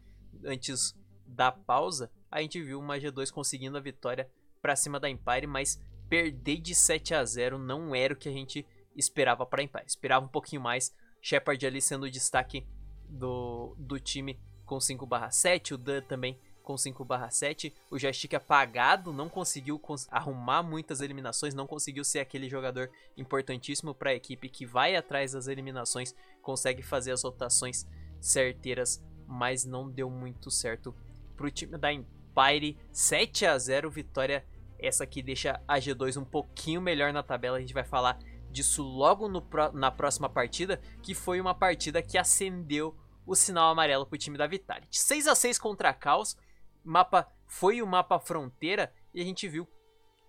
antes 0.45 0.95
da 1.27 1.53
pausa. 1.53 2.11
A 2.31 2.41
gente 2.41 2.63
viu 2.63 2.79
uma 2.79 2.99
G2 2.99 3.31
conseguindo 3.31 3.77
a 3.77 3.81
vitória 3.81 4.31
para 4.61 4.77
cima 4.77 4.99
da 4.99 5.11
Empire, 5.11 5.47
mas 5.47 5.83
perder 6.09 6.59
de 6.59 6.75
7 6.75 7.15
a 7.15 7.25
0 7.25 7.59
não 7.59 7.95
era 7.95 8.15
o 8.15 8.17
que 8.17 8.29
a 8.29 8.33
gente 8.33 8.67
esperava 8.97 9.45
para 9.45 9.63
Empire. 9.63 9.85
Esperava 9.87 10.25
um 10.25 10.29
pouquinho 10.29 10.63
mais. 10.63 10.95
Shepard 11.23 11.65
ali 11.65 11.81
sendo 11.81 12.05
o 12.05 12.11
destaque 12.11 12.67
do, 13.09 13.75
do 13.79 13.99
time 13.99 14.39
com 14.67 14.79
5/7, 14.79 15.73
o 15.73 15.79
Dan 15.79 16.03
também 16.03 16.39
com 16.63 16.75
5/7. 16.75 17.73
O 17.91 17.99
joystick 17.99 18.35
apagado, 18.35 19.13
não 19.13 19.29
conseguiu 19.29 19.79
cons 19.79 20.09
arrumar 20.11 20.63
muitas 20.63 21.01
eliminações, 21.01 21.55
não 21.55 21.67
conseguiu 21.67 22.05
ser 22.05 22.19
aquele 22.19 22.49
jogador 22.49 22.91
importantíssimo 23.17 23.95
para 23.95 24.11
a 24.11 24.15
equipe 24.15 24.49
que 24.49 24.67
vai 24.67 24.97
atrás 24.97 25.33
das 25.33 25.47
eliminações, 25.47 26.15
consegue 26.43 26.83
fazer 26.83 27.13
as 27.13 27.23
rotações 27.23 27.87
certeiras, 28.21 29.03
mas 29.27 29.65
não 29.65 29.89
deu 29.89 30.11
muito 30.11 30.51
certo 30.51 30.95
para 31.37 31.47
o 31.47 31.51
time 31.51 31.79
da 31.79 31.93
Empire. 31.93 32.79
7 32.93 33.47
a 33.47 33.57
0 33.59 33.91
vitória 33.91 34.45
essa 34.83 35.05
aqui 35.05 35.23
deixa 35.23 35.63
a 35.67 35.79
G2 35.79 36.21
um 36.21 36.25
pouquinho 36.25 36.81
melhor 36.81 37.13
na 37.13 37.23
tabela, 37.23 37.57
a 37.57 37.61
gente 37.61 37.73
vai 37.73 37.85
falar 37.85 38.19
disso 38.53 38.83
logo 38.83 39.29
no, 39.29 39.43
na 39.73 39.91
próxima 39.91 40.29
partida, 40.29 40.81
que 41.03 41.15
foi 41.15 41.41
uma 41.41 41.55
partida 41.55 42.03
que 42.03 42.19
acendeu 42.19 42.97
o 43.27 43.35
sinal 43.35 43.71
amarelo 43.71 44.07
para 44.07 44.15
o 44.15 44.19
time 44.19 44.37
da 44.37 44.47
Vitality. 44.47 44.99
6 44.99 45.27
a 45.27 45.35
6 45.35 45.59
contra 45.59 45.89
a 45.89 45.95
Caos, 45.95 46.37
mapa 46.85 47.27
foi 47.47 47.83
o 47.83 47.87
mapa 47.87 48.19
fronteira 48.19 48.93
e 49.15 49.21
a 49.21 49.25
gente 49.25 49.49
viu 49.49 49.69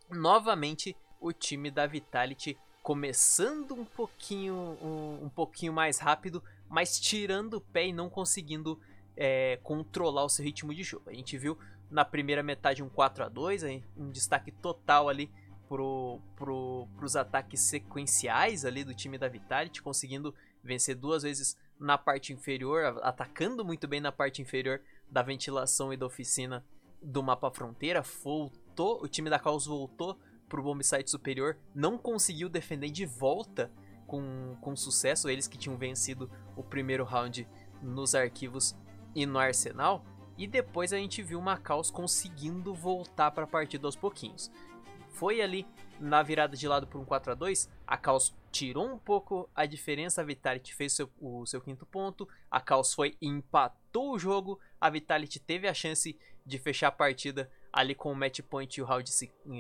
novamente 0.10 0.96
o 1.20 1.32
time 1.32 1.72
da 1.72 1.88
Vitality 1.88 2.58
começando 2.82 3.74
um 3.74 3.86
pouquinho 3.86 4.78
um, 4.82 5.26
um 5.26 5.30
pouquinho 5.30 5.72
mais 5.72 6.00
rápido, 6.00 6.44
mas 6.70 7.00
tirando 7.00 7.56
o 7.56 7.62
pé 7.62 7.88
e 7.88 7.94
não 7.94 8.10
conseguindo 8.10 8.80
é, 9.16 9.58
controlar 9.64 10.26
o 10.26 10.30
seu 10.30 10.44
ritmo 10.44 10.74
de 10.74 10.84
jogo. 10.84 11.10
A 11.10 11.14
gente 11.14 11.38
viu 11.38 11.58
na 11.90 12.04
primeira 12.04 12.44
metade 12.44 12.84
um 12.84 12.90
4 12.90 13.24
a 13.24 13.30
2 13.30 13.64
um 13.96 14.10
destaque 14.12 14.52
total 14.52 15.08
ali 15.08 15.32
pro, 15.74 16.20
pro, 16.36 16.88
pros 16.96 17.16
ataques 17.16 17.62
sequenciais 17.62 18.64
ali 18.64 18.84
do 18.84 18.94
time 18.94 19.18
da 19.18 19.28
Vitality, 19.28 19.82
conseguindo 19.82 20.32
vencer 20.64 20.96
duas 20.96 21.24
vezes 21.24 21.58
na 21.80 21.98
parte 21.98 22.32
inferior, 22.32 23.00
atacando 23.02 23.66
muito 23.66 23.88
bem 23.88 24.00
na 24.00 24.12
parte 24.12 24.40
inferior 24.40 24.80
da 25.10 25.24
ventilação 25.24 25.92
e 25.92 25.98
da 25.98 26.06
oficina 26.06 26.64
do 27.02 27.24
mapa 27.24 27.50
fronteira. 27.50 28.04
Voltou, 28.24 29.02
o 29.02 29.08
time 29.08 29.32
da 29.32 29.40
Caos 29.40 29.66
voltou 29.66 30.20
pro 30.48 30.62
bombsite 30.62 31.10
superior, 31.10 31.58
não 31.74 31.98
conseguiu 31.98 32.50
defender 32.50 32.92
de 32.92 33.08
volta 33.08 33.72
com, 34.06 34.56
com 34.62 34.76
sucesso, 34.76 35.28
eles 35.28 35.48
que 35.48 35.58
tinham 35.58 35.76
vencido 35.76 36.30
o 36.56 36.64
primeiro 36.64 37.04
round 37.04 37.48
nos 37.82 38.14
arquivos 38.14 38.76
e 39.16 39.26
no 39.26 39.40
arsenal. 39.40 40.06
E 40.38 40.46
depois 40.46 40.94
a 40.94 40.98
gente 40.98 41.24
viu 41.24 41.40
uma 41.40 41.58
Caos 41.58 41.90
conseguindo 41.90 42.76
voltar 42.76 43.32
para 43.32 43.46
a 43.46 43.48
partida 43.48 43.88
aos 43.88 43.96
pouquinhos. 43.96 44.52
Foi 45.14 45.42
ali 45.42 45.66
na 46.00 46.22
virada 46.22 46.58
de 46.58 46.68
lado 46.68 46.86
por 46.86 47.00
um 47.00 47.06
4 47.06 47.32
a 47.32 47.36
2 47.36 47.70
a 47.88 47.98
Caos 47.98 48.36
tirou 48.52 48.88
um 48.88 48.98
pouco 48.98 49.50
a 49.56 49.66
diferença, 49.66 50.22
a 50.22 50.24
Vitality 50.24 50.74
fez 50.74 50.94
seu, 50.94 51.10
o 51.20 51.46
seu 51.46 51.62
quinto 51.62 51.86
ponto, 51.86 52.28
a 52.50 52.60
Caos 52.60 52.94
foi 52.94 53.16
e 53.22 53.28
empatou 53.28 54.12
o 54.12 54.20
jogo, 54.20 54.60
a 54.80 54.90
Vitality 54.90 55.40
teve 55.40 55.68
a 55.68 55.74
chance 55.74 56.18
de 56.46 56.60
fechar 56.60 56.88
a 56.88 56.92
partida 56.92 57.50
ali 57.72 57.96
com 57.96 58.12
o 58.12 58.16
match 58.16 58.42
point 58.42 58.76
e 58.76 58.82
o 58.82 58.86
round 58.86 59.10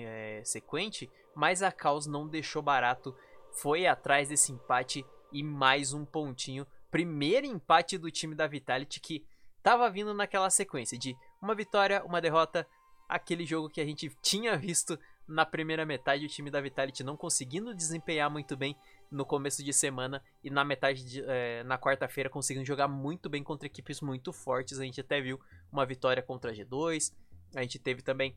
é, 0.05 0.41
sequente, 0.43 1.09
mas 1.35 1.63
a 1.63 1.71
Caos 1.71 2.05
não 2.05 2.27
deixou 2.27 2.61
barato, 2.61 3.15
foi 3.51 3.87
atrás 3.87 4.29
desse 4.29 4.51
empate 4.51 5.05
e 5.31 5.41
mais 5.41 5.93
um 5.93 6.05
pontinho. 6.05 6.67
Primeiro 6.91 7.45
empate 7.47 7.97
do 7.97 8.11
time 8.11 8.35
da 8.35 8.47
Vitality 8.47 8.99
que 8.99 9.25
tava 9.63 9.89
vindo 9.89 10.13
naquela 10.13 10.49
sequência 10.49 10.97
de 10.97 11.15
uma 11.41 11.55
vitória, 11.55 12.03
uma 12.03 12.21
derrota, 12.21 12.67
aquele 13.07 13.45
jogo 13.45 13.69
que 13.69 13.81
a 13.81 13.85
gente 13.85 14.09
tinha 14.21 14.57
visto 14.57 14.99
na 15.27 15.45
primeira 15.45 15.85
metade 15.85 16.25
o 16.25 16.29
time 16.29 16.51
da 16.51 16.59
Vitality 16.59 17.03
não 17.03 17.15
conseguindo 17.15 17.73
desempenhar 17.73 18.29
muito 18.29 18.57
bem 18.57 18.75
no 19.09 19.25
começo 19.25 19.63
de 19.63 19.71
semana 19.71 20.21
e 20.43 20.49
na 20.49 20.65
metade 20.65 21.03
de, 21.03 21.23
é, 21.25 21.63
na 21.63 21.77
quarta-feira 21.77 22.29
conseguindo 22.29 22.65
jogar 22.65 22.87
muito 22.87 23.29
bem 23.29 23.43
contra 23.43 23.67
equipes 23.67 24.01
muito 24.01 24.33
fortes. 24.33 24.79
A 24.79 24.83
gente 24.83 24.99
até 24.99 25.21
viu 25.21 25.39
uma 25.71 25.85
vitória 25.85 26.21
contra 26.21 26.51
a 26.51 26.53
G2, 26.53 27.13
a 27.55 27.61
gente 27.61 27.79
teve 27.79 28.01
também 28.01 28.35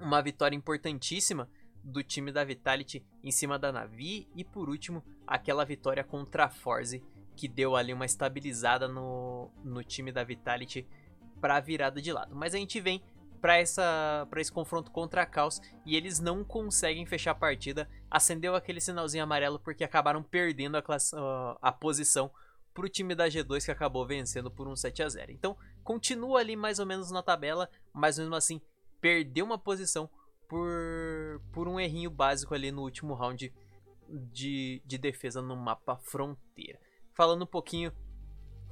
uma 0.00 0.22
vitória 0.22 0.54
importantíssima 0.54 1.48
do 1.82 2.02
time 2.02 2.32
da 2.32 2.44
Vitality 2.44 3.04
em 3.22 3.30
cima 3.30 3.58
da 3.58 3.72
Navi 3.72 4.28
e 4.34 4.44
por 4.44 4.68
último 4.68 5.04
aquela 5.26 5.64
vitória 5.64 6.04
contra 6.04 6.44
a 6.44 6.48
Forze 6.48 7.02
que 7.36 7.48
deu 7.48 7.76
ali 7.76 7.92
uma 7.92 8.06
estabilizada 8.06 8.88
no, 8.88 9.50
no 9.62 9.84
time 9.84 10.10
da 10.10 10.24
Vitality 10.24 10.86
para 11.40 11.60
virada 11.60 12.00
de 12.00 12.12
lado. 12.12 12.34
Mas 12.34 12.54
a 12.54 12.58
gente 12.58 12.80
vem 12.80 13.02
para 14.28 14.40
esse 14.40 14.50
confronto 14.50 14.90
contra 14.90 15.22
a 15.22 15.26
Caos 15.26 15.60
e 15.84 15.94
eles 15.94 16.18
não 16.18 16.42
conseguem 16.42 17.06
fechar 17.06 17.30
a 17.30 17.34
partida. 17.34 17.88
Acendeu 18.10 18.56
aquele 18.56 18.80
sinalzinho 18.80 19.22
amarelo 19.22 19.60
porque 19.60 19.84
acabaram 19.84 20.22
perdendo 20.22 20.76
a, 20.76 20.82
classe, 20.82 21.14
uh, 21.14 21.56
a 21.62 21.70
posição 21.70 22.30
para 22.74 22.86
o 22.86 22.88
time 22.88 23.14
da 23.14 23.28
G2 23.28 23.64
que 23.64 23.70
acabou 23.70 24.04
vencendo 24.04 24.50
por 24.50 24.66
um 24.66 24.74
7 24.74 25.02
a 25.02 25.08
0. 25.08 25.30
Então 25.30 25.56
continua 25.84 26.40
ali 26.40 26.56
mais 26.56 26.80
ou 26.80 26.86
menos 26.86 27.12
na 27.12 27.22
tabela, 27.22 27.70
mas 27.92 28.18
mesmo 28.18 28.34
assim 28.34 28.60
perdeu 29.00 29.44
uma 29.44 29.58
posição 29.58 30.10
por, 30.48 31.40
por 31.52 31.68
um 31.68 31.78
errinho 31.78 32.10
básico 32.10 32.52
ali 32.52 32.72
no 32.72 32.82
último 32.82 33.14
round 33.14 33.54
de, 34.08 34.82
de 34.84 34.98
defesa 34.98 35.40
no 35.40 35.56
mapa 35.56 35.96
fronteira. 35.96 36.80
Falando 37.14 37.42
um 37.42 37.46
pouquinho 37.46 37.92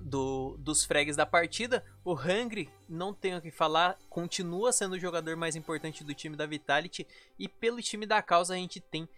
do, 0.00 0.56
dos 0.58 0.84
fregues 0.84 1.16
da 1.16 1.26
partida. 1.26 1.84
O 2.04 2.12
Hungry, 2.14 2.70
não 2.88 3.12
tenho 3.12 3.38
o 3.38 3.40
que 3.40 3.50
falar, 3.50 3.98
continua 4.08 4.72
sendo 4.72 4.94
o 4.94 4.98
jogador 4.98 5.36
mais 5.36 5.56
importante 5.56 6.04
do 6.04 6.14
time 6.14 6.36
da 6.36 6.46
Vitality. 6.46 7.06
E 7.38 7.48
pelo 7.48 7.82
time 7.82 8.06
da 8.06 8.22
causa 8.22 8.54
a 8.54 8.56
gente 8.56 8.80
tem, 8.80 9.08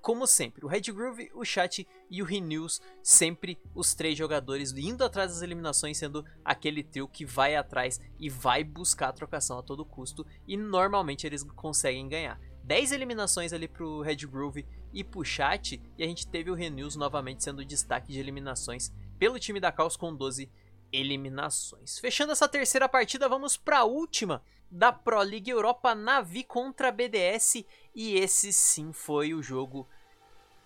como 0.00 0.26
sempre, 0.26 0.64
o 0.64 0.68
Red 0.68 0.92
Groove, 0.92 1.30
o 1.34 1.44
Chat 1.44 1.86
e 2.10 2.22
o 2.22 2.24
Renews. 2.24 2.80
Sempre 3.02 3.58
os 3.74 3.94
três 3.94 4.16
jogadores 4.16 4.72
indo 4.72 5.04
atrás 5.04 5.32
das 5.32 5.42
eliminações, 5.42 5.98
sendo 5.98 6.24
aquele 6.44 6.82
trio 6.82 7.08
que 7.08 7.24
vai 7.24 7.56
atrás 7.56 8.00
e 8.18 8.28
vai 8.28 8.62
buscar 8.62 9.08
a 9.08 9.12
trocação 9.12 9.58
a 9.58 9.62
todo 9.62 9.84
custo. 9.84 10.26
E 10.46 10.56
normalmente 10.56 11.26
eles 11.26 11.42
conseguem 11.42 12.08
ganhar. 12.08 12.40
10 12.64 12.90
eliminações 12.90 13.52
ali 13.52 13.68
pro 13.68 14.00
Red 14.00 14.16
Groove 14.26 14.66
e 14.92 15.04
pro 15.04 15.24
Chat. 15.24 15.80
E 15.96 16.02
a 16.02 16.06
gente 16.06 16.26
teve 16.26 16.50
o 16.50 16.54
Renews 16.54 16.96
novamente 16.96 17.44
sendo 17.44 17.60
o 17.60 17.64
destaque 17.64 18.12
de 18.12 18.18
eliminações 18.18 18.92
pelo 19.18 19.38
time 19.38 19.60
da 19.60 19.72
Caos 19.72 19.96
com 19.96 20.14
12 20.14 20.50
eliminações. 20.92 21.98
Fechando 21.98 22.32
essa 22.32 22.48
terceira 22.48 22.88
partida, 22.88 23.28
vamos 23.28 23.56
para 23.56 23.80
a 23.80 23.84
última 23.84 24.42
da 24.70 24.92
Pro 24.92 25.20
League 25.20 25.50
Europa 25.50 25.94
Navi 25.94 26.42
contra 26.42 26.90
BDS 26.90 27.64
e 27.94 28.14
esse 28.14 28.52
sim 28.52 28.92
foi 28.92 29.34
o 29.34 29.42
jogo 29.42 29.88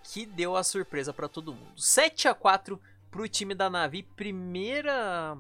que 0.03 0.25
deu 0.25 0.57
a 0.57 0.65
surpresa 0.65 1.13
para 1.13 1.29
todo 1.29 1.55
mundo. 1.55 1.81
7 1.81 2.29
a 2.29 2.35
4 2.35 2.81
para 3.11 3.23
o 3.23 3.29
time 3.29 3.55
da 3.55 3.69
Navi, 3.69 4.03
primeira 4.03 5.37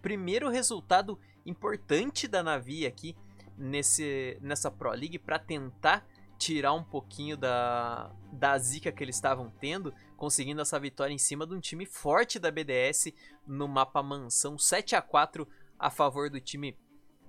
primeiro 0.00 0.50
resultado 0.50 1.18
importante 1.46 2.28
da 2.28 2.42
Navi 2.42 2.86
aqui 2.86 3.16
nesse 3.56 4.38
nessa 4.40 4.70
Pro 4.70 4.90
League 4.90 5.18
para 5.18 5.38
tentar 5.38 6.06
tirar 6.38 6.72
um 6.72 6.84
pouquinho 6.84 7.36
da, 7.36 8.10
da 8.32 8.58
zica 8.58 8.92
que 8.92 9.02
eles 9.02 9.14
estavam 9.14 9.52
tendo, 9.60 9.94
conseguindo 10.16 10.60
essa 10.60 10.78
vitória 10.78 11.12
em 11.12 11.18
cima 11.18 11.46
de 11.46 11.54
um 11.54 11.60
time 11.60 11.86
forte 11.86 12.38
da 12.38 12.50
BDS 12.50 13.12
no 13.46 13.68
mapa 13.68 14.02
mansão 14.02 14.58
7 14.58 14.96
a 14.96 15.02
4 15.02 15.46
a 15.78 15.90
favor 15.90 16.30
do 16.30 16.40
time 16.40 16.76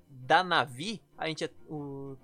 da 0.10 0.44
Navi. 0.44 1.02
A 1.18 1.28
gente 1.28 1.50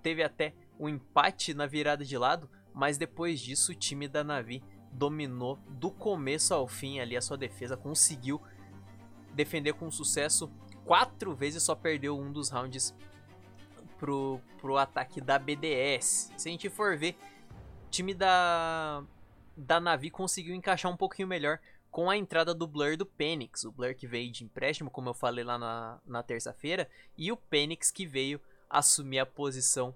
teve 0.01 0.24
até 0.24 0.53
um 0.80 0.88
empate 0.88 1.53
na 1.53 1.65
virada 1.65 2.06
de 2.06 2.18
lado, 2.18 2.50
mas 2.74 2.98
depois 2.98 3.39
disso 3.39 3.72
o 3.72 3.75
time 3.75 4.08
da 4.08 4.24
Navi 4.24 4.63
dominou 4.91 5.58
do 5.70 5.89
começo 5.89 6.53
ao 6.53 6.68
fim 6.68 7.00
ali 7.00 7.15
a 7.15 7.22
sua 7.22 7.38
defesa, 7.38 7.77
conseguiu 7.77 8.41
defender 9.34 9.74
com 9.74 9.89
sucesso 9.89 10.51
quatro 10.86 11.34
vezes, 11.34 11.63
só 11.63 11.75
perdeu 11.75 12.20
um 12.20 12.32
dos 12.32 12.50
rounds 12.50 12.94
pro, 13.98 14.41
pro 14.60 14.77
ataque 14.77 15.22
da 15.22 15.39
BDS. 15.39 16.32
Se 16.38 16.50
a 16.50 16.51
gente 16.51 16.70
for 16.70 16.98
ver, 16.98 17.15
time 17.89 18.13
da, 18.13 19.03
da 19.55 19.79
Navi 19.79 20.10
conseguiu 20.10 20.55
encaixar 20.55 20.91
um 20.91 20.98
pouquinho 20.98 21.27
melhor 21.27 21.60
com 21.89 22.10
a 22.10 22.15
entrada 22.15 22.53
do 22.53 22.65
Blur 22.65 22.96
do 22.96 23.05
Penix. 23.05 23.65
O 23.65 23.72
Blur 23.72 23.93
que 23.93 24.08
veio 24.08 24.31
de 24.31 24.43
empréstimo, 24.43 24.89
como 24.89 25.10
eu 25.10 25.13
falei 25.13 25.43
lá 25.43 25.58
na, 25.58 26.00
na 26.05 26.24
terça-feira, 26.24 26.89
e 27.17 27.31
o 27.31 27.38
Penix 27.38 27.91
que 27.91 28.05
veio 28.05 28.39
assumir 28.70 29.20
a 29.20 29.25
posição 29.25 29.93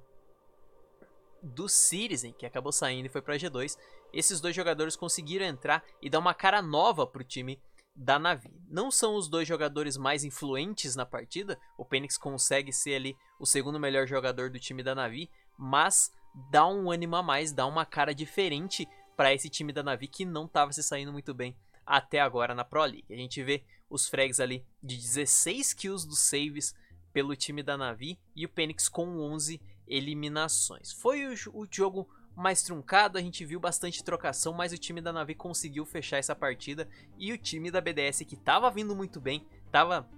do 1.41 1.69
Citizen, 1.69 2.33
que 2.33 2.45
acabou 2.45 2.71
saindo 2.71 3.05
e 3.05 3.09
foi 3.09 3.21
para 3.21 3.37
G2. 3.37 3.77
Esses 4.11 4.41
dois 4.41 4.55
jogadores 4.55 4.95
conseguiram 4.95 5.45
entrar 5.45 5.83
e 6.01 6.09
dar 6.09 6.19
uma 6.19 6.33
cara 6.33 6.61
nova 6.61 7.07
pro 7.07 7.23
time 7.23 7.59
da 7.95 8.19
Navi. 8.19 8.51
Não 8.67 8.91
são 8.91 9.15
os 9.15 9.29
dois 9.29 9.47
jogadores 9.47 9.95
mais 9.95 10.25
influentes 10.25 10.95
na 10.95 11.05
partida, 11.05 11.57
o 11.77 11.85
Penix 11.85 12.17
consegue 12.17 12.73
ser 12.73 12.95
ali 12.95 13.17
o 13.39 13.45
segundo 13.45 13.79
melhor 13.79 14.05
jogador 14.05 14.49
do 14.49 14.59
time 14.59 14.83
da 14.83 14.93
Navi, 14.93 15.29
mas 15.57 16.11
dá 16.51 16.67
um 16.67 16.91
ânimo 16.91 17.15
a 17.15 17.23
mais, 17.23 17.53
dá 17.53 17.65
uma 17.65 17.85
cara 17.85 18.13
diferente 18.13 18.87
para 19.15 19.33
esse 19.33 19.49
time 19.49 19.71
da 19.71 19.83
Navi 19.83 20.07
que 20.07 20.25
não 20.25 20.45
estava 20.45 20.71
se 20.73 20.83
saindo 20.83 21.11
muito 21.11 21.33
bem 21.33 21.55
até 21.85 22.19
agora 22.19 22.55
na 22.55 22.63
Pro 22.63 22.83
League. 22.83 23.05
A 23.09 23.15
gente 23.15 23.43
vê 23.43 23.63
os 23.89 24.07
frags 24.07 24.39
ali 24.39 24.65
de 24.81 24.97
16 24.97 25.73
kills 25.73 26.07
dos 26.07 26.19
saves 26.19 26.75
pelo 27.13 27.35
time 27.35 27.63
da 27.63 27.77
Navi 27.77 28.19
e 28.35 28.45
o 28.45 28.49
Penix 28.49 28.89
com 28.89 29.19
11 29.19 29.61
eliminações. 29.87 30.91
Foi 30.91 31.25
o, 31.25 31.33
o 31.53 31.67
jogo 31.69 32.09
mais 32.35 32.61
truncado, 32.61 33.17
a 33.17 33.21
gente 33.21 33.45
viu 33.45 33.59
bastante 33.59 34.03
trocação, 34.03 34.51
mas 34.51 34.73
o 34.73 34.77
time 34.77 34.99
da 34.99 35.13
Navi 35.13 35.35
conseguiu 35.35 35.85
fechar 35.85 36.17
essa 36.17 36.35
partida 36.35 36.87
e 37.17 37.31
o 37.31 37.37
time 37.37 37.71
da 37.71 37.79
BDS 37.79 38.23
que 38.27 38.35
estava 38.35 38.69
vindo 38.69 38.95
muito 38.95 39.21
bem, 39.21 39.45
estava 39.65 40.09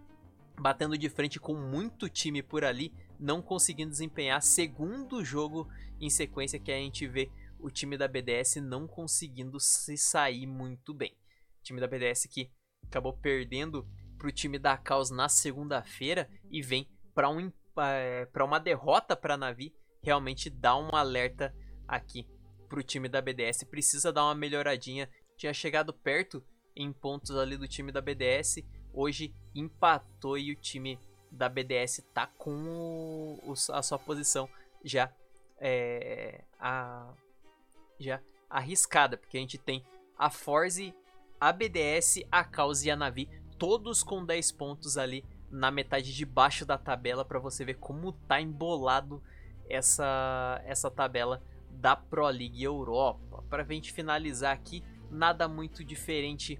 batendo 0.59 0.97
de 0.97 1.07
frente 1.09 1.39
com 1.39 1.53
muito 1.53 2.09
time 2.09 2.41
por 2.41 2.63
ali, 2.63 2.91
não 3.19 3.41
conseguindo 3.41 3.91
desempenhar 3.91 4.41
segundo 4.41 5.23
jogo 5.23 5.67
em 6.01 6.09
sequência 6.09 6.59
que 6.59 6.71
a 6.71 6.77
gente 6.77 7.05
vê 7.07 7.29
o 7.59 7.69
time 7.69 7.97
da 7.97 8.07
BDS 8.07 8.57
não 8.57 8.87
conseguindo 8.87 9.59
se 9.59 9.97
sair 9.97 10.45
muito 10.45 10.93
bem. 10.93 11.11
O 11.59 11.63
time 11.63 11.79
da 11.79 11.87
BDS 11.87 12.27
que 12.27 12.51
acabou 12.83 13.13
perdendo 13.13 13.87
para 14.17 14.27
o 14.27 14.31
time 14.31 14.57
da 14.57 14.77
Caos 14.77 15.09
na 15.09 15.29
segunda-feira 15.29 16.29
e 16.49 16.61
vem 16.61 16.87
para 17.13 17.29
um, 17.29 17.51
para 18.31 18.45
uma 18.45 18.59
derrota 18.59 19.15
para 19.15 19.35
a 19.35 19.37
Navi, 19.37 19.73
realmente 20.01 20.49
dá 20.49 20.75
um 20.75 20.95
alerta 20.95 21.53
aqui 21.87 22.27
pro 22.67 22.83
time 22.83 23.07
da 23.07 23.21
BDS. 23.21 23.63
Precisa 23.63 24.11
dar 24.11 24.25
uma 24.25 24.35
melhoradinha. 24.35 25.09
Tinha 25.35 25.53
chegado 25.53 25.93
perto 25.93 26.43
em 26.75 26.91
pontos 26.91 27.35
ali 27.35 27.57
do 27.57 27.67
time 27.67 27.91
da 27.91 28.01
BDS. 28.01 28.63
Hoje 28.93 29.33
empatou 29.53 30.37
e 30.37 30.51
o 30.51 30.55
time 30.55 30.99
da 31.31 31.49
BDS 31.49 32.03
tá 32.13 32.27
com 32.27 33.39
o, 33.43 33.53
a 33.71 33.83
sua 33.83 33.99
posição 33.99 34.49
já 34.83 35.11
é, 35.59 36.43
a, 36.59 37.13
já 37.99 38.21
arriscada, 38.49 39.17
porque 39.17 39.37
a 39.37 39.41
gente 39.41 39.57
tem 39.57 39.83
a 40.17 40.29
Forze, 40.29 40.93
a 41.39 41.51
BDS, 41.51 42.23
a 42.31 42.43
Caos 42.43 42.83
e 42.83 42.91
a 42.91 42.95
Navi, 42.95 43.29
todos 43.57 44.03
com 44.03 44.25
10 44.25 44.51
pontos 44.53 44.97
ali 44.97 45.23
na 45.49 45.71
metade 45.71 46.13
de 46.13 46.25
baixo 46.25 46.65
da 46.65 46.77
tabela 46.77 47.23
para 47.23 47.39
você 47.39 47.63
ver 47.63 47.75
como 47.75 48.11
tá 48.11 48.41
embolado 48.41 49.23
essa 49.69 50.61
essa 50.65 50.89
tabela 50.89 51.41
da 51.69 51.95
Pro 51.95 52.27
League 52.27 52.63
Europa. 52.63 53.43
Para 53.49 53.63
a 53.63 53.65
gente 53.65 53.93
finalizar 53.93 54.53
aqui, 54.53 54.83
nada 55.09 55.47
muito 55.47 55.83
diferente 55.83 56.59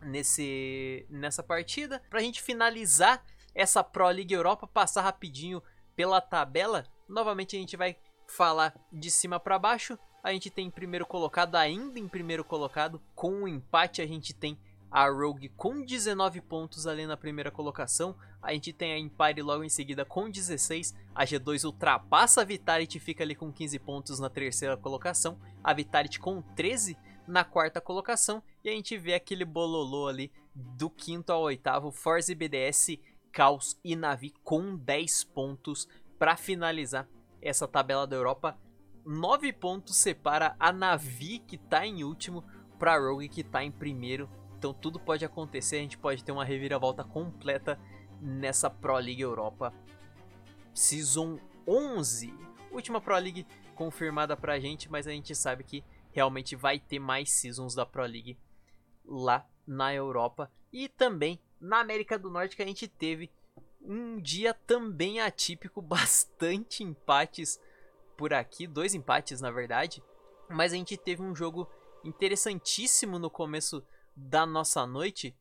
nesse, 0.00 1.06
nessa 1.08 1.42
partida. 1.42 2.02
Pra 2.10 2.20
gente 2.20 2.42
finalizar 2.42 3.24
essa 3.54 3.84
Pro 3.84 4.08
League 4.08 4.32
Europa, 4.32 4.66
passar 4.66 5.02
rapidinho 5.02 5.62
pela 5.94 6.20
tabela. 6.20 6.84
Novamente 7.08 7.56
a 7.56 7.58
gente 7.58 7.76
vai 7.76 7.96
falar 8.26 8.74
de 8.90 9.10
cima 9.10 9.38
para 9.38 9.58
baixo. 9.58 9.98
A 10.22 10.32
gente 10.32 10.50
tem 10.50 10.68
em 10.68 10.70
primeiro 10.70 11.04
colocado, 11.04 11.56
ainda 11.56 11.98
em 11.98 12.06
primeiro 12.06 12.44
colocado, 12.44 13.02
com 13.14 13.32
um 13.42 13.48
empate 13.48 14.00
a 14.00 14.06
gente 14.06 14.32
tem 14.32 14.56
a 14.88 15.08
Rogue 15.08 15.48
com 15.56 15.82
19 15.82 16.40
pontos 16.42 16.86
ali 16.86 17.06
na 17.06 17.16
primeira 17.16 17.50
colocação. 17.50 18.14
A 18.42 18.52
gente 18.52 18.72
tem 18.72 18.92
a 18.92 18.98
Empire 18.98 19.40
logo 19.40 19.64
em 19.64 19.68
seguida 19.68 20.04
com 20.04 20.30
16. 20.30 20.94
A 21.14 21.24
G2 21.24 21.64
ultrapassa 21.64 22.42
a 22.42 22.44
Vitality 22.44 22.98
e 22.98 23.00
fica 23.00 23.24
ali 23.24 23.34
com 23.34 23.50
15 23.50 23.78
pontos 23.78 24.20
na 24.20 24.28
terceira 24.28 24.76
colocação. 24.76 25.38
A 25.64 25.72
Vitality 25.72 26.20
com 26.20 26.42
13 26.42 26.96
na 27.26 27.42
quarta 27.42 27.80
colocação. 27.80 28.42
E 28.62 28.68
a 28.68 28.72
gente 28.72 28.98
vê 28.98 29.14
aquele 29.14 29.46
bololô 29.46 30.08
ali 30.08 30.30
do 30.54 30.90
quinto 30.90 31.32
ao 31.32 31.40
oitavo. 31.40 31.90
Forza 31.90 32.34
BDS, 32.34 32.98
Caos 33.32 33.80
e 33.82 33.96
Navi 33.96 34.34
com 34.44 34.76
10 34.76 35.24
pontos 35.24 35.88
para 36.18 36.36
finalizar 36.36 37.08
essa 37.40 37.66
tabela 37.66 38.06
da 38.06 38.14
Europa. 38.14 38.58
9 39.04 39.52
pontos 39.52 39.96
separa 39.96 40.54
a 40.58 40.72
Navi 40.72 41.38
que 41.40 41.56
está 41.56 41.86
em 41.86 42.04
último 42.04 42.44
para 42.78 42.98
Rogue 42.98 43.28
que 43.28 43.40
está 43.40 43.62
em 43.64 43.70
primeiro. 43.70 44.28
Então 44.58 44.72
tudo 44.72 44.98
pode 45.00 45.24
acontecer, 45.24 45.76
a 45.76 45.80
gente 45.80 45.98
pode 45.98 46.22
ter 46.22 46.32
uma 46.32 46.44
reviravolta 46.44 47.02
completa 47.02 47.78
nessa 48.20 48.70
Pro 48.70 48.96
League 48.96 49.20
Europa 49.20 49.72
Season 50.74 51.38
11. 51.66 52.32
Última 52.70 53.00
Pro 53.00 53.16
League 53.16 53.46
confirmada 53.74 54.36
pra 54.36 54.60
gente, 54.60 54.90
mas 54.90 55.06
a 55.06 55.10
gente 55.10 55.34
sabe 55.34 55.64
que 55.64 55.84
realmente 56.10 56.54
vai 56.54 56.78
ter 56.78 56.98
mais 56.98 57.32
seasons 57.32 57.74
da 57.74 57.84
Pro 57.84 58.04
League 58.04 58.38
lá 59.04 59.46
na 59.66 59.92
Europa 59.94 60.50
e 60.72 60.88
também 60.88 61.40
na 61.60 61.80
América 61.80 62.18
do 62.18 62.30
Norte 62.30 62.56
que 62.56 62.62
a 62.62 62.66
gente 62.66 62.88
teve 62.88 63.30
um 63.80 64.20
dia 64.20 64.54
também 64.54 65.20
atípico, 65.20 65.82
bastante 65.82 66.82
empates 66.82 67.60
por 68.22 68.32
aqui, 68.32 68.68
dois 68.68 68.94
empates 68.94 69.40
na 69.40 69.50
verdade, 69.50 70.00
mas 70.48 70.72
a 70.72 70.76
gente 70.76 70.96
teve 70.96 71.20
um 71.20 71.34
jogo 71.34 71.68
interessantíssimo 72.04 73.18
no 73.18 73.28
começo 73.28 73.84
da 74.14 74.46
nossa 74.46 74.86
noite. 74.86 75.36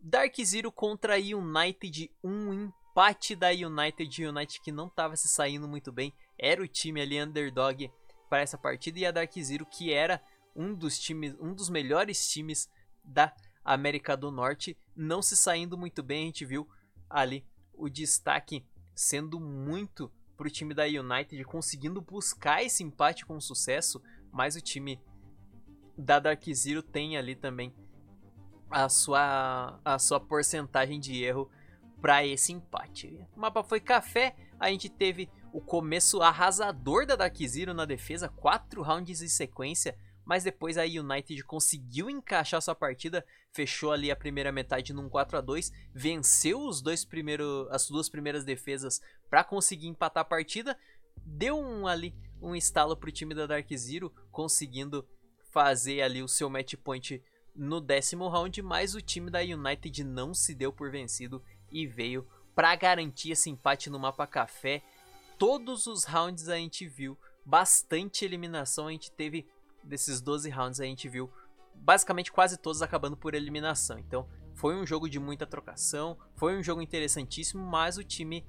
Dark 0.00 0.34
Zero 0.42 0.72
contra 0.72 1.14
a 1.14 1.16
United, 1.16 2.10
um 2.24 2.52
empate 2.52 3.36
da 3.36 3.50
United, 3.50 4.26
United 4.26 4.60
que 4.60 4.72
não 4.72 4.88
estava 4.88 5.14
se 5.14 5.28
saindo 5.28 5.68
muito 5.68 5.92
bem, 5.92 6.12
era 6.36 6.60
o 6.60 6.66
time 6.66 7.00
ali 7.00 7.22
underdog 7.22 7.88
para 8.28 8.40
essa 8.40 8.58
partida 8.58 8.98
e 8.98 9.06
a 9.06 9.12
Dark 9.12 9.32
Zero 9.38 9.64
que 9.64 9.92
era 9.92 10.20
um 10.56 10.74
dos 10.74 10.98
times, 10.98 11.36
um 11.38 11.54
dos 11.54 11.70
melhores 11.70 12.28
times 12.28 12.68
da 13.04 13.32
América 13.64 14.16
do 14.16 14.32
Norte, 14.32 14.76
não 14.96 15.22
se 15.22 15.36
saindo 15.36 15.78
muito 15.78 16.02
bem, 16.02 16.24
a 16.24 16.26
gente 16.26 16.44
viu 16.44 16.68
ali 17.08 17.46
o 17.72 17.88
destaque 17.88 18.66
sendo 18.92 19.38
muito 19.38 20.10
para 20.36 20.46
o 20.46 20.50
time 20.50 20.74
da 20.74 20.84
United, 20.84 21.42
conseguindo 21.44 22.00
buscar 22.00 22.62
esse 22.62 22.82
empate 22.82 23.24
com 23.24 23.40
sucesso, 23.40 24.02
mas 24.32 24.56
o 24.56 24.60
time 24.60 25.00
da 25.96 26.18
Dark 26.18 26.42
Zero 26.52 26.82
tem 26.82 27.16
ali 27.16 27.36
também 27.36 27.72
a 28.70 28.88
sua, 28.88 29.78
a 29.84 29.98
sua 29.98 30.18
porcentagem 30.18 30.98
de 30.98 31.22
erro 31.22 31.48
para 32.00 32.26
esse 32.26 32.52
empate. 32.52 33.24
O 33.36 33.40
mapa 33.40 33.62
foi 33.62 33.80
café, 33.80 34.34
a 34.58 34.68
gente 34.70 34.88
teve 34.88 35.30
o 35.52 35.60
começo 35.60 36.20
arrasador 36.20 37.06
da 37.06 37.16
Dark 37.16 37.36
Zero 37.46 37.72
na 37.72 37.84
defesa, 37.84 38.28
quatro 38.28 38.82
rounds 38.82 39.22
em 39.22 39.28
sequência, 39.28 39.96
mas 40.24 40.44
depois 40.44 40.78
a 40.78 40.84
United 40.84 41.42
conseguiu 41.44 42.08
encaixar 42.08 42.62
sua 42.62 42.74
partida, 42.74 43.24
fechou 43.52 43.92
ali 43.92 44.10
a 44.10 44.16
primeira 44.16 44.50
metade 44.50 44.92
num 44.92 45.08
4 45.08 45.38
a 45.38 45.40
2 45.40 45.72
venceu 45.94 46.60
os 46.60 46.80
dois 46.80 47.04
primeiros, 47.04 47.68
as 47.70 47.88
duas 47.88 48.08
primeiras 48.08 48.44
defesas 48.44 49.00
para 49.28 49.44
conseguir 49.44 49.88
empatar 49.88 50.22
a 50.22 50.24
partida, 50.24 50.78
deu 51.24 51.58
um 51.58 51.86
ali 51.86 52.14
um 52.40 52.54
estalo 52.54 52.96
pro 52.96 53.10
time 53.10 53.34
da 53.34 53.46
Dark 53.46 53.68
Zero, 53.74 54.12
conseguindo 54.30 55.06
fazer 55.50 56.02
ali 56.02 56.22
o 56.22 56.28
seu 56.28 56.50
match 56.50 56.74
point 56.76 57.22
no 57.54 57.80
décimo 57.80 58.28
round, 58.28 58.60
mas 58.62 58.94
o 58.94 59.00
time 59.00 59.30
da 59.30 59.40
United 59.40 60.04
não 60.04 60.34
se 60.34 60.54
deu 60.54 60.72
por 60.72 60.90
vencido 60.90 61.42
e 61.70 61.86
veio 61.86 62.26
para 62.54 62.74
garantir 62.74 63.30
esse 63.30 63.48
empate 63.48 63.88
no 63.88 63.98
mapa 63.98 64.26
café. 64.26 64.82
Todos 65.38 65.86
os 65.86 66.04
rounds 66.04 66.48
a 66.48 66.56
gente 66.56 66.86
viu 66.86 67.16
bastante 67.44 68.24
eliminação, 68.24 68.88
a 68.88 68.92
gente 68.92 69.10
teve 69.10 69.46
desses 69.84 70.20
12 70.20 70.48
rounds 70.50 70.80
a 70.80 70.84
gente 70.84 71.08
viu 71.08 71.30
basicamente 71.74 72.32
quase 72.32 72.56
todos 72.56 72.82
acabando 72.82 73.16
por 73.16 73.34
eliminação. 73.34 73.98
Então, 73.98 74.26
foi 74.54 74.74
um 74.74 74.86
jogo 74.86 75.08
de 75.08 75.18
muita 75.18 75.46
trocação, 75.46 76.16
foi 76.36 76.56
um 76.56 76.62
jogo 76.62 76.80
interessantíssimo, 76.80 77.62
mas 77.64 77.98
o 77.98 78.04
time 78.04 78.46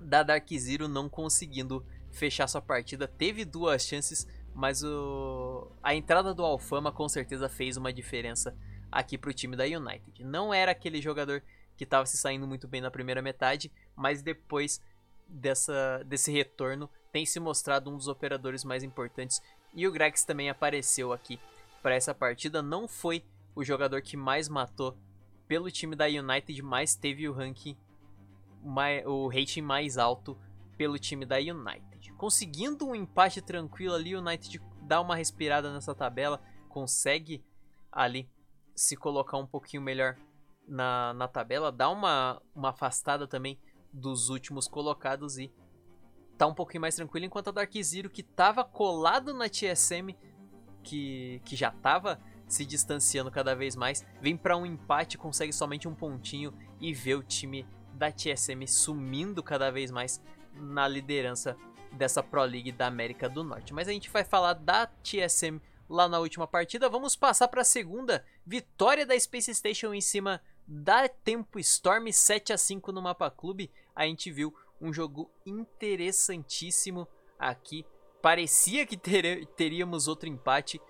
da 0.00 0.22
Dark 0.22 0.48
Zero 0.58 0.88
não 0.88 1.08
conseguindo 1.08 1.84
fechar 2.10 2.46
sua 2.46 2.60
partida, 2.60 3.08
teve 3.08 3.44
duas 3.44 3.82
chances, 3.82 4.26
mas 4.54 4.82
o... 4.84 5.70
a 5.82 5.94
entrada 5.94 6.34
do 6.34 6.44
Alfama 6.44 6.92
com 6.92 7.08
certeza 7.08 7.48
fez 7.48 7.76
uma 7.76 7.92
diferença 7.92 8.56
aqui 8.90 9.18
para 9.18 9.30
o 9.30 9.34
time 9.34 9.56
da 9.56 9.64
United. 9.64 10.22
Não 10.22 10.52
era 10.52 10.72
aquele 10.72 11.00
jogador 11.00 11.42
que 11.76 11.84
estava 11.84 12.06
se 12.06 12.16
saindo 12.16 12.46
muito 12.46 12.68
bem 12.68 12.80
na 12.80 12.90
primeira 12.90 13.20
metade, 13.20 13.72
mas 13.96 14.22
depois 14.22 14.80
dessa, 15.28 16.02
desse 16.06 16.30
retorno 16.30 16.88
tem 17.14 17.24
se 17.24 17.38
mostrado 17.38 17.92
um 17.92 17.96
dos 17.96 18.08
operadores 18.08 18.64
mais 18.64 18.82
importantes 18.82 19.40
e 19.72 19.86
o 19.86 19.92
Grex 19.92 20.24
também 20.24 20.50
apareceu 20.50 21.12
aqui 21.12 21.38
para 21.80 21.94
essa 21.94 22.12
partida. 22.12 22.60
Não 22.60 22.88
foi 22.88 23.24
o 23.54 23.62
jogador 23.62 24.02
que 24.02 24.16
mais 24.16 24.48
matou 24.48 24.98
pelo 25.46 25.70
time 25.70 25.94
da 25.94 26.06
United, 26.06 26.60
mas 26.60 26.96
teve 26.96 27.28
o 27.28 27.32
ranking, 27.32 27.76
o 29.06 29.28
rating 29.28 29.60
mais 29.60 29.96
alto 29.96 30.36
pelo 30.76 30.98
time 30.98 31.24
da 31.24 31.36
United. 31.36 32.12
Conseguindo 32.14 32.84
um 32.84 32.96
empate 32.96 33.40
tranquilo 33.40 33.94
ali, 33.94 34.16
o 34.16 34.18
United 34.18 34.60
dá 34.82 35.00
uma 35.00 35.14
respirada 35.14 35.72
nessa 35.72 35.94
tabela, 35.94 36.42
consegue 36.68 37.44
ali 37.92 38.28
se 38.74 38.96
colocar 38.96 39.36
um 39.36 39.46
pouquinho 39.46 39.84
melhor 39.84 40.16
na, 40.66 41.14
na 41.14 41.28
tabela, 41.28 41.70
dá 41.70 41.88
uma, 41.88 42.42
uma 42.52 42.70
afastada 42.70 43.28
também 43.28 43.56
dos 43.92 44.30
últimos 44.30 44.66
colocados 44.66 45.38
e 45.38 45.52
tá 46.36 46.46
um 46.46 46.54
pouquinho 46.54 46.80
mais 46.80 46.94
tranquilo, 46.94 47.26
enquanto 47.26 47.48
a 47.48 47.52
Dark 47.52 47.72
Zero, 47.82 48.10
que 48.10 48.22
tava 48.22 48.64
colado 48.64 49.32
na 49.32 49.48
TSM, 49.48 50.16
que, 50.82 51.40
que 51.44 51.56
já 51.56 51.70
tava 51.70 52.20
se 52.46 52.64
distanciando 52.64 53.30
cada 53.30 53.54
vez 53.54 53.74
mais, 53.74 54.04
vem 54.20 54.36
para 54.36 54.56
um 54.56 54.66
empate, 54.66 55.16
consegue 55.16 55.52
somente 55.52 55.88
um 55.88 55.94
pontinho 55.94 56.52
e 56.80 56.92
vê 56.92 57.14
o 57.14 57.22
time 57.22 57.66
da 57.94 58.10
TSM 58.10 58.66
sumindo 58.66 59.42
cada 59.42 59.70
vez 59.70 59.90
mais 59.90 60.20
na 60.54 60.86
liderança 60.86 61.56
dessa 61.92 62.22
Pro 62.22 62.42
League 62.42 62.72
da 62.72 62.86
América 62.86 63.28
do 63.28 63.44
Norte. 63.44 63.72
Mas 63.72 63.88
a 63.88 63.92
gente 63.92 64.10
vai 64.10 64.24
falar 64.24 64.54
da 64.54 64.86
TSM 64.86 65.60
lá 65.88 66.08
na 66.08 66.18
última 66.18 66.46
partida. 66.46 66.88
Vamos 66.88 67.16
passar 67.16 67.48
para 67.48 67.62
a 67.62 67.64
segunda 67.64 68.24
vitória 68.44 69.06
da 69.06 69.18
Space 69.18 69.54
Station 69.54 69.94
em 69.94 70.00
cima 70.00 70.40
da 70.66 71.08
Tempo 71.08 71.58
Storm 71.58 72.10
7 72.10 72.52
a 72.52 72.58
5 72.58 72.92
no 72.92 73.02
mapa 73.02 73.30
clube. 73.30 73.70
A 73.94 74.04
gente 74.06 74.30
viu 74.30 74.54
um 74.80 74.92
jogo 74.92 75.30
interessantíssimo 75.44 77.06
aqui. 77.38 77.84
Parecia 78.22 78.86
que 78.86 78.96
ter, 78.96 79.46
teríamos 79.48 80.08
outro 80.08 80.28
empate, 80.28 80.80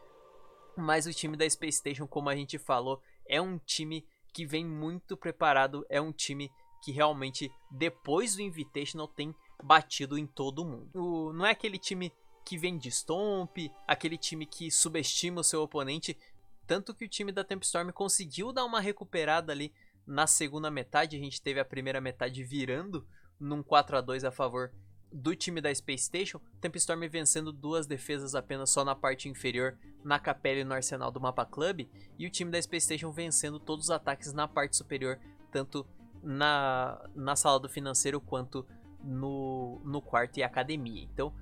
mas 0.76 1.06
o 1.06 1.12
time 1.12 1.36
da 1.36 1.48
Space 1.48 1.78
Station, 1.78 2.06
como 2.06 2.28
a 2.28 2.36
gente 2.36 2.58
falou, 2.58 3.00
é 3.28 3.40
um 3.40 3.58
time 3.58 4.06
que 4.32 4.44
vem 4.44 4.64
muito 4.64 5.16
preparado, 5.16 5.86
é 5.88 6.00
um 6.00 6.12
time 6.12 6.50
que 6.82 6.92
realmente, 6.92 7.50
depois 7.70 8.36
do 8.36 8.42
Invitational, 8.42 9.08
tem 9.08 9.34
batido 9.62 10.18
em 10.18 10.26
todo 10.26 10.64
mundo. 10.64 10.90
O, 10.94 11.32
não 11.32 11.46
é 11.46 11.50
aquele 11.50 11.78
time 11.78 12.12
que 12.44 12.58
vem 12.58 12.76
de 12.76 12.90
stomp, 12.90 13.56
aquele 13.86 14.18
time 14.18 14.44
que 14.44 14.70
subestima 14.70 15.40
o 15.40 15.44
seu 15.44 15.62
oponente, 15.62 16.18
tanto 16.66 16.94
que 16.94 17.04
o 17.04 17.08
time 17.08 17.32
da 17.32 17.42
Tempestorm 17.42 17.90
conseguiu 17.90 18.52
dar 18.52 18.64
uma 18.64 18.80
recuperada 18.80 19.52
ali 19.52 19.72
na 20.06 20.26
segunda 20.26 20.70
metade, 20.70 21.16
a 21.16 21.18
gente 21.18 21.40
teve 21.40 21.58
a 21.58 21.64
primeira 21.64 22.00
metade 22.00 22.44
virando 22.44 23.06
num 23.44 23.62
4 23.62 23.98
a 23.98 24.00
2 24.00 24.24
a 24.24 24.30
favor 24.30 24.72
do 25.12 25.36
time 25.36 25.60
da 25.60 25.72
Space 25.72 26.04
Station, 26.04 26.40
Tempestorm 26.60 27.06
vencendo 27.08 27.52
duas 27.52 27.86
defesas 27.86 28.34
apenas 28.34 28.70
só 28.70 28.84
na 28.84 28.96
parte 28.96 29.28
inferior, 29.28 29.78
na 30.02 30.18
capela 30.18 30.58
e 30.58 30.64
no 30.64 30.74
arsenal 30.74 31.12
do 31.12 31.20
mapa 31.20 31.46
club, 31.46 31.86
e 32.18 32.26
o 32.26 32.30
time 32.30 32.50
da 32.50 32.60
Space 32.60 32.86
Station 32.86 33.12
vencendo 33.12 33.60
todos 33.60 33.84
os 33.84 33.90
ataques 33.90 34.32
na 34.32 34.48
parte 34.48 34.76
superior, 34.76 35.20
tanto 35.52 35.86
na, 36.20 37.08
na 37.14 37.36
sala 37.36 37.60
do 37.60 37.68
financeiro 37.68 38.20
quanto 38.20 38.66
no, 39.04 39.80
no 39.84 40.02
quarto 40.02 40.38
e 40.38 40.42
academia. 40.42 41.04
Então, 41.04 41.32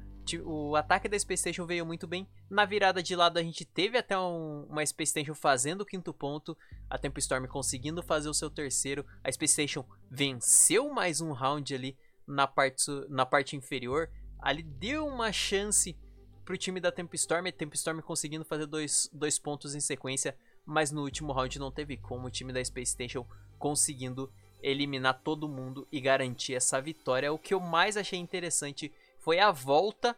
o 0.45 0.77
ataque 0.77 1.09
da 1.09 1.19
Space 1.19 1.41
Station 1.41 1.67
veio 1.67 1.85
muito 1.85 2.07
bem. 2.07 2.29
Na 2.49 2.65
virada 2.65 3.03
de 3.03 3.15
lado 3.15 3.39
a 3.39 3.43
gente 3.43 3.65
teve 3.65 3.99
até 3.99 4.19
um, 4.19 4.67
uma 4.69 4.85
Space 4.85 5.11
Station 5.11 5.35
fazendo 5.35 5.83
o 5.83 5.87
quinto 5.87 6.13
ponto, 6.13 6.57
a 6.89 6.99
Tempo 6.99 7.19
Storm 7.19 7.47
conseguindo 7.47 8.03
fazer 8.03 8.29
o 8.29 8.35
seu 8.35 8.51
terceiro. 8.51 9.05
A 9.23 9.31
Space 9.31 9.53
Station 9.53 9.85
venceu 10.11 10.91
mais 10.91 11.21
um 11.21 11.33
round 11.33 11.75
ali 11.75 11.97
na 12.27 12.47
parte, 12.47 12.87
na 13.09 13.27
parte 13.27 13.57
inferior. 13.57 14.09
Ali 14.39 14.63
deu 14.63 15.07
uma 15.07 15.33
chance 15.33 15.97
para 16.45 16.55
o 16.55 16.59
time 16.59 16.81
da 16.81 16.91
Tempo 16.91 17.15
Storm, 17.15 17.47
a 17.47 17.53
Tempo 17.53 17.75
Storm 17.75 18.01
conseguindo 18.01 18.45
fazer 18.45 18.67
dois, 18.67 19.09
dois 19.13 19.39
pontos 19.39 19.75
em 19.75 19.81
sequência, 19.81 20.37
mas 20.65 20.91
no 20.91 21.03
último 21.03 21.33
round 21.33 21.59
não 21.59 21.71
teve 21.71 21.97
como 21.97 22.27
o 22.27 22.31
time 22.31 22.53
da 22.53 22.65
Space 22.65 22.93
Station 22.93 23.27
conseguindo 23.59 24.33
eliminar 24.63 25.21
todo 25.23 25.49
mundo 25.49 25.87
e 25.91 26.01
garantir 26.01 26.55
essa 26.55 26.81
vitória. 26.81 27.33
O 27.33 27.39
que 27.39 27.53
eu 27.53 27.61
mais 27.61 27.97
achei 27.97 28.19
interessante 28.19 28.93
foi 29.23 29.39
a 29.39 29.51
volta 29.51 30.17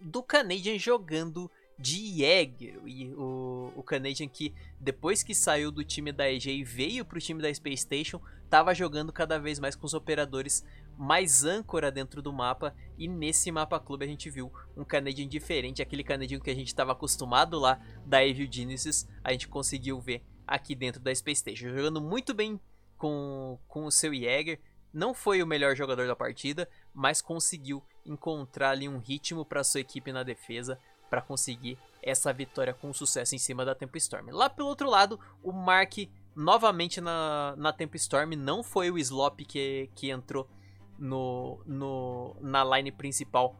do 0.00 0.22
Canadian 0.22 0.78
jogando 0.78 1.50
de 1.78 2.18
Jäger. 2.18 2.80
E 2.84 3.14
o, 3.14 3.72
o 3.76 3.82
Canadian 3.82 4.28
que 4.28 4.52
depois 4.80 5.22
que 5.22 5.34
saiu 5.34 5.70
do 5.70 5.84
time 5.84 6.10
da 6.10 6.30
EG 6.30 6.50
e 6.50 6.64
veio 6.64 7.04
para 7.04 7.16
o 7.16 7.20
time 7.20 7.40
da 7.40 7.52
Space 7.54 7.82
Station, 7.82 8.20
estava 8.44 8.74
jogando 8.74 9.12
cada 9.12 9.38
vez 9.38 9.60
mais 9.60 9.76
com 9.76 9.86
os 9.86 9.94
operadores 9.94 10.64
mais 10.98 11.44
âncora 11.44 11.92
dentro 11.92 12.20
do 12.20 12.32
mapa. 12.32 12.74
E 12.98 13.06
nesse 13.06 13.52
mapa 13.52 13.78
clube 13.78 14.04
a 14.04 14.08
gente 14.08 14.28
viu 14.28 14.52
um 14.76 14.84
Canadian 14.84 15.28
diferente, 15.28 15.80
aquele 15.80 16.02
Canadian 16.02 16.40
que 16.40 16.50
a 16.50 16.54
gente 16.54 16.68
estava 16.68 16.92
acostumado 16.92 17.58
lá 17.58 17.80
da 18.04 18.24
Evil 18.26 18.48
Genesis, 18.50 19.08
a 19.22 19.30
gente 19.30 19.46
conseguiu 19.46 20.00
ver 20.00 20.24
aqui 20.44 20.74
dentro 20.74 21.00
da 21.00 21.14
Space 21.14 21.40
Station, 21.40 21.68
jogando 21.68 22.00
muito 22.00 22.34
bem 22.34 22.58
com, 22.96 23.58
com 23.68 23.84
o 23.84 23.92
seu 23.92 24.12
Jäger. 24.12 24.58
Não 24.92 25.12
foi 25.12 25.42
o 25.42 25.46
melhor 25.46 25.76
jogador 25.76 26.06
da 26.06 26.16
partida, 26.16 26.68
mas 26.98 27.22
conseguiu 27.22 27.80
encontrar 28.04 28.70
ali 28.70 28.88
um 28.88 28.98
ritmo 28.98 29.44
para 29.44 29.62
sua 29.62 29.78
equipe 29.78 30.10
na 30.10 30.24
defesa 30.24 30.76
para 31.08 31.22
conseguir 31.22 31.78
essa 32.02 32.32
vitória 32.32 32.74
com 32.74 32.92
sucesso 32.92 33.36
em 33.36 33.38
cima 33.38 33.64
da 33.64 33.72
Tempo 33.72 33.96
Storm. 33.98 34.30
Lá 34.32 34.50
pelo 34.50 34.68
outro 34.68 34.90
lado, 34.90 35.18
o 35.40 35.52
Mark 35.52 35.94
novamente 36.34 37.00
na, 37.00 37.54
na 37.56 37.72
Tempo 37.72 37.94
Storm 37.96 38.34
não 38.34 38.64
foi 38.64 38.90
o 38.90 38.98
Slop 38.98 39.38
que, 39.44 39.88
que 39.94 40.10
entrou 40.10 40.48
no, 40.98 41.62
no, 41.64 42.36
na 42.40 42.64
line 42.64 42.90
principal 42.90 43.54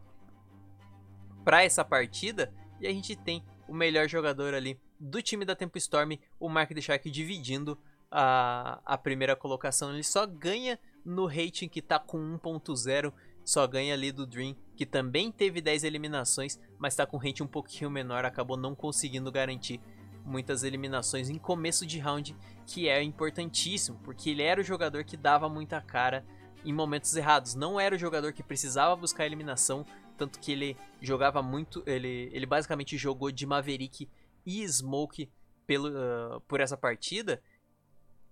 para 1.44 1.62
essa 1.62 1.85
partida. 1.85 2.53
E 2.81 2.88
a 2.88 2.90
gente 2.90 3.14
tem 3.14 3.44
o 3.68 3.72
melhor 3.72 4.09
jogador 4.09 4.53
ali 4.53 4.81
do 4.98 5.22
time 5.22 5.44
da 5.44 5.55
Tempo 5.55 5.79
Storm, 5.79 6.18
o 6.40 6.48
Mark 6.48 6.70
The 6.74 6.81
Shark, 6.81 7.09
dividindo 7.09 7.79
a, 8.11 8.81
a 8.85 8.98
primeira 8.98 9.37
colocação. 9.37 9.92
Ele 9.92 10.03
só 10.03 10.27
ganha 10.27 10.77
no 11.05 11.27
rating 11.27 11.68
que 11.68 11.81
tá 11.81 11.98
com 11.98 12.18
1.0, 12.38 13.12
só 13.49 13.67
ganha 13.67 13.95
ali 13.95 14.13
do 14.13 14.27
Dream, 14.27 14.55
que 14.77 14.85
também 14.85 15.33
teve 15.33 15.63
10 15.63 15.83
eliminações, 15.83 16.61
mas 16.79 16.95
tá 16.95 17.07
com 17.07 17.17
rating 17.17 17.45
um 17.45 17.47
pouquinho 17.47 17.91
menor, 17.91 18.27
acabou 18.27 18.59
não 18.59 18.75
conseguindo 18.75 19.33
garantir 19.33 19.81
muitas 20.23 20.63
eliminações 20.63 21.31
em 21.31 21.39
começo 21.39 21.87
de 21.87 21.99
round, 21.99 22.37
que 22.67 22.91
é 22.91 23.03
importantíssimo, 23.03 23.99
porque 24.05 24.29
ele 24.29 24.43
era 24.43 24.61
o 24.61 24.65
jogador 24.65 25.03
que 25.03 25.17
dava 25.17 25.49
muita 25.49 25.81
cara 25.81 26.27
em 26.63 26.75
momentos 26.75 27.17
errados. 27.17 27.55
Não 27.55 27.81
era 27.81 27.95
o 27.95 27.99
jogador 27.99 28.35
que 28.35 28.43
precisava 28.43 28.95
buscar 28.95 29.25
eliminação, 29.25 29.87
tanto 30.19 30.39
que 30.39 30.53
ele 30.53 30.77
jogava 31.01 31.41
muito, 31.41 31.83
ele, 31.87 32.29
ele 32.35 32.45
basicamente 32.45 32.99
jogou 32.99 33.33
de 33.33 33.47
Maverick 33.47 34.11
e 34.45 34.69
Smoke 34.69 35.33
pelo, 35.67 35.89
uh, 35.89 36.39
por 36.43 36.61
essa 36.61 36.77
partida, 36.77 37.43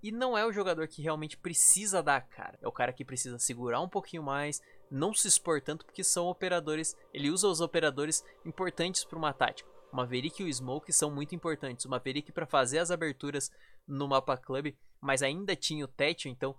e 0.03 0.13
não 0.13 0.37
é 0.37 0.45
o 0.45 0.53
jogador 0.53 0.87
que 0.87 1.01
realmente 1.01 1.39
precisa 1.39 2.03
dar 2.03 2.17
a 2.17 2.21
cara. 2.21 2.59
É 2.61 2.69
o 2.69 2.73
cara 2.73 2.93
que 2.93 3.05
precisa 3.05 3.39
segurar 3.39 3.81
um 3.81 3.89
pouquinho 3.89 4.23
mais, 4.23 4.61
não 4.91 5.13
se 5.13 5.29
expor 5.29 5.61
tanto, 5.61 5.85
porque 5.85 6.05
são 6.05 6.27
operadores. 6.27 6.97
Ele 7.13 7.31
usa 7.31 7.49
os 7.49 7.61
operadores 7.61 8.25
importantes 8.45 9.05
para 9.05 9.19
uma 9.19 9.33
tática. 9.33 9.69
O 9.93 9.97
Maverick 9.97 10.43
e 10.43 10.47
o 10.47 10.53
Smoke 10.53 10.93
são 10.93 11.11
muito 11.11 11.35
importantes. 11.35 11.85
O 11.85 11.91
Maverick 11.91 12.33
para 12.33 12.47
fazer 12.47 12.79
as 12.79 12.91
aberturas 12.91 13.51
no 13.87 14.09
mapa 14.09 14.37
club, 14.37 14.75
mas 15.01 15.23
ainda 15.23 15.55
tinha 15.55 15.85
o 15.85 15.89
Tetio, 15.89 16.31
então 16.31 16.57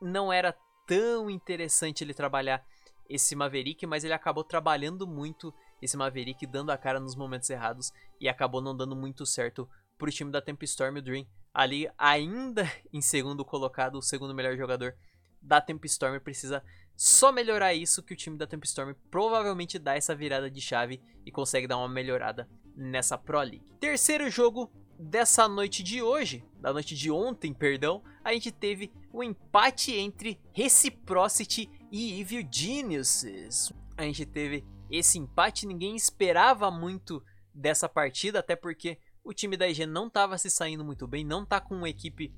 não 0.00 0.32
era 0.32 0.56
tão 0.86 1.30
interessante 1.30 2.02
ele 2.02 2.14
trabalhar 2.14 2.64
esse 3.08 3.34
Maverick, 3.34 3.86
mas 3.86 4.04
ele 4.04 4.12
acabou 4.12 4.44
trabalhando 4.44 5.06
muito 5.06 5.54
esse 5.80 5.96
Maverick, 5.96 6.46
dando 6.46 6.70
a 6.70 6.78
cara 6.78 7.00
nos 7.00 7.16
momentos 7.16 7.48
errados 7.48 7.92
e 8.20 8.28
acabou 8.28 8.60
não 8.60 8.76
dando 8.76 8.94
muito 8.94 9.24
certo 9.24 9.68
pro 9.96 10.10
time 10.10 10.30
da 10.30 10.42
Tempestorm. 10.42 10.96
O 10.96 11.02
Dream 11.02 11.26
ali 11.54 11.88
ainda 11.96 12.70
em 12.92 13.00
segundo 13.00 13.44
colocado, 13.44 13.96
o 13.96 14.02
segundo 14.02 14.34
melhor 14.34 14.56
jogador 14.56 14.94
da 15.40 15.60
Tempestorm 15.60 16.18
precisa 16.20 16.62
só 16.98 17.30
melhorar 17.30 17.74
isso 17.74 18.02
que 18.02 18.12
o 18.12 18.16
time 18.16 18.36
da 18.36 18.44
Tempestorm 18.44 18.92
provavelmente 19.08 19.78
dá 19.78 19.94
essa 19.94 20.16
virada 20.16 20.50
de 20.50 20.60
chave 20.60 21.00
e 21.24 21.30
consegue 21.30 21.68
dar 21.68 21.78
uma 21.78 21.88
melhorada 21.88 22.50
nessa 22.74 23.16
Pro 23.16 23.38
League. 23.38 23.72
Terceiro 23.78 24.28
jogo 24.28 24.68
dessa 24.98 25.46
noite 25.46 25.80
de 25.84 26.02
hoje, 26.02 26.44
da 26.58 26.72
noite 26.72 26.96
de 26.96 27.08
ontem, 27.08 27.54
perdão, 27.54 28.02
a 28.24 28.32
gente 28.32 28.50
teve 28.50 28.92
o 29.12 29.20
um 29.20 29.22
empate 29.22 29.92
entre 29.94 30.40
Reciprocity 30.52 31.70
e 31.92 32.20
Evil 32.20 32.44
Geniuses. 32.50 33.72
A 33.96 34.02
gente 34.02 34.26
teve 34.26 34.66
esse 34.90 35.20
empate, 35.20 35.68
ninguém 35.68 35.94
esperava 35.94 36.68
muito 36.68 37.22
dessa 37.54 37.88
partida, 37.88 38.40
até 38.40 38.56
porque 38.56 38.98
o 39.22 39.32
time 39.32 39.56
da 39.56 39.68
IG 39.68 39.86
não 39.86 40.08
estava 40.08 40.36
se 40.36 40.50
saindo 40.50 40.84
muito 40.84 41.06
bem, 41.06 41.24
não 41.24 41.46
tá 41.46 41.60
com 41.60 41.76
uma 41.76 41.88
equipe 41.88 42.34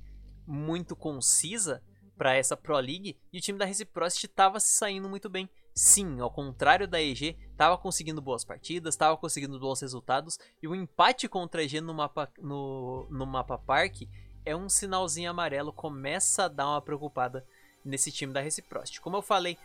muito 0.46 0.94
concisa 0.94 1.82
para 2.20 2.36
essa 2.36 2.54
Pro 2.54 2.76
League 2.76 3.16
e 3.32 3.38
o 3.38 3.40
time 3.40 3.58
da 3.58 3.64
Reciprocity 3.64 4.26
estava 4.26 4.60
se 4.60 4.76
saindo 4.76 5.08
muito 5.08 5.30
bem. 5.30 5.48
Sim, 5.74 6.20
ao 6.20 6.30
contrário 6.30 6.86
da 6.86 7.00
EG, 7.00 7.34
estava 7.50 7.78
conseguindo 7.78 8.20
boas 8.20 8.44
partidas, 8.44 8.92
estava 8.92 9.16
conseguindo 9.16 9.58
bons 9.58 9.80
resultados 9.80 10.38
e 10.62 10.68
o 10.68 10.74
empate 10.74 11.26
contra 11.30 11.62
a 11.62 11.64
EG 11.64 11.80
no 11.80 11.94
mapa, 11.94 12.30
no, 12.38 13.06
no 13.08 13.24
mapa 13.24 13.56
Park 13.56 14.02
é 14.44 14.54
um 14.54 14.68
sinalzinho 14.68 15.30
amarelo, 15.30 15.72
começa 15.72 16.44
a 16.44 16.48
dar 16.48 16.68
uma 16.68 16.82
preocupada 16.82 17.42
nesse 17.82 18.12
time 18.12 18.34
da 18.34 18.42
Reciprocity. 18.42 19.00
Como 19.00 19.16
eu 19.16 19.22
falei 19.22 19.56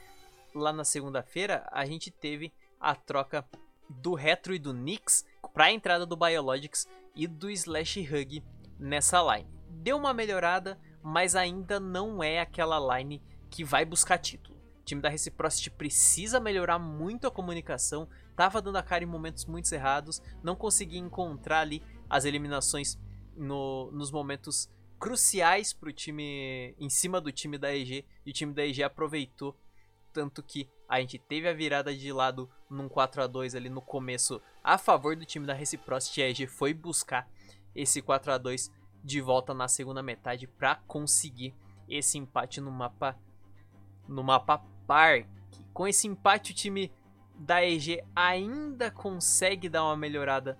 lá 0.53 0.71
na 0.71 0.85
segunda-feira, 0.85 1.67
a 1.73 1.85
gente 1.85 2.09
teve 2.09 2.53
a 2.79 2.95
troca 2.95 3.45
do 3.89 4.13
Retro 4.13 4.55
e 4.55 4.59
do 4.59 4.71
Nix 4.71 5.25
para 5.53 5.65
a 5.65 5.71
entrada 5.73 6.05
do 6.05 6.15
Biologics 6.15 6.87
e 7.13 7.27
do 7.27 7.49
Slash 7.49 7.99
Hug 7.99 8.41
nessa 8.79 9.21
line. 9.35 9.49
Deu 9.67 9.97
uma 9.97 10.13
melhorada, 10.13 10.79
mas 11.05 11.35
ainda 11.35 11.79
não 11.79 12.23
é 12.23 12.39
aquela 12.39 12.97
line 12.97 13.21
que 13.47 13.63
vai 13.63 13.85
buscar 13.85 14.17
título. 14.17 14.57
O 14.81 14.83
time 14.83 14.99
da 15.03 15.07
Reciprocity 15.07 15.69
precisa 15.69 16.39
melhorar 16.39 16.79
muito 16.79 17.27
a 17.27 17.31
comunicação, 17.31 18.09
tava 18.35 18.59
dando 18.59 18.77
a 18.77 18.83
cara 18.83 19.03
em 19.03 19.07
momentos 19.07 19.45
muito 19.45 19.71
errados, 19.71 20.19
não 20.41 20.55
conseguia 20.55 20.97
encontrar 20.97 21.59
ali 21.59 21.83
as 22.09 22.25
eliminações 22.25 22.97
no, 23.37 23.91
nos 23.91 24.09
momentos 24.09 24.67
cruciais 24.99 25.71
para 25.73 25.89
o 25.89 25.93
time 25.93 26.73
em 26.79 26.89
cima 26.89 27.21
do 27.21 27.31
time 27.31 27.59
da 27.59 27.75
EG 27.75 28.03
e 28.25 28.31
o 28.31 28.33
time 28.33 28.51
da 28.51 28.65
EG 28.65 28.81
aproveitou 28.81 29.55
tanto 30.11 30.41
que 30.41 30.67
a 30.89 30.99
gente 30.99 31.19
teve 31.19 31.47
a 31.47 31.53
virada 31.53 31.95
de 31.95 32.11
lado 32.11 32.49
num 32.67 32.89
4 32.89 33.21
a 33.21 33.27
2 33.27 33.53
ali 33.53 33.69
no 33.69 33.81
começo 33.81 34.41
a 34.63 34.75
favor 34.75 35.15
do 35.15 35.25
time 35.25 35.45
da 35.45 35.53
Reciprocity. 35.53 36.23
A 36.23 36.29
EG 36.29 36.47
foi 36.47 36.73
buscar 36.73 37.29
esse 37.75 38.01
4 38.01 38.31
a 38.31 38.37
2 38.39 38.71
de 39.05 39.21
volta 39.21 39.53
na 39.53 39.67
segunda 39.67 40.01
metade 40.01 40.47
para 40.47 40.77
conseguir 40.87 41.53
esse 41.87 42.17
empate 42.17 42.59
no 42.59 42.71
mapa 42.71 43.15
no 44.07 44.23
mapa 44.23 44.63
Park. 44.87 45.27
Com 45.71 45.87
esse 45.87 46.07
empate 46.07 46.51
o 46.51 46.55
time 46.55 46.91
da 47.35 47.63
EG 47.63 48.03
ainda 48.15 48.89
consegue 48.89 49.69
dar 49.69 49.83
uma 49.83 49.95
melhorada 49.95 50.57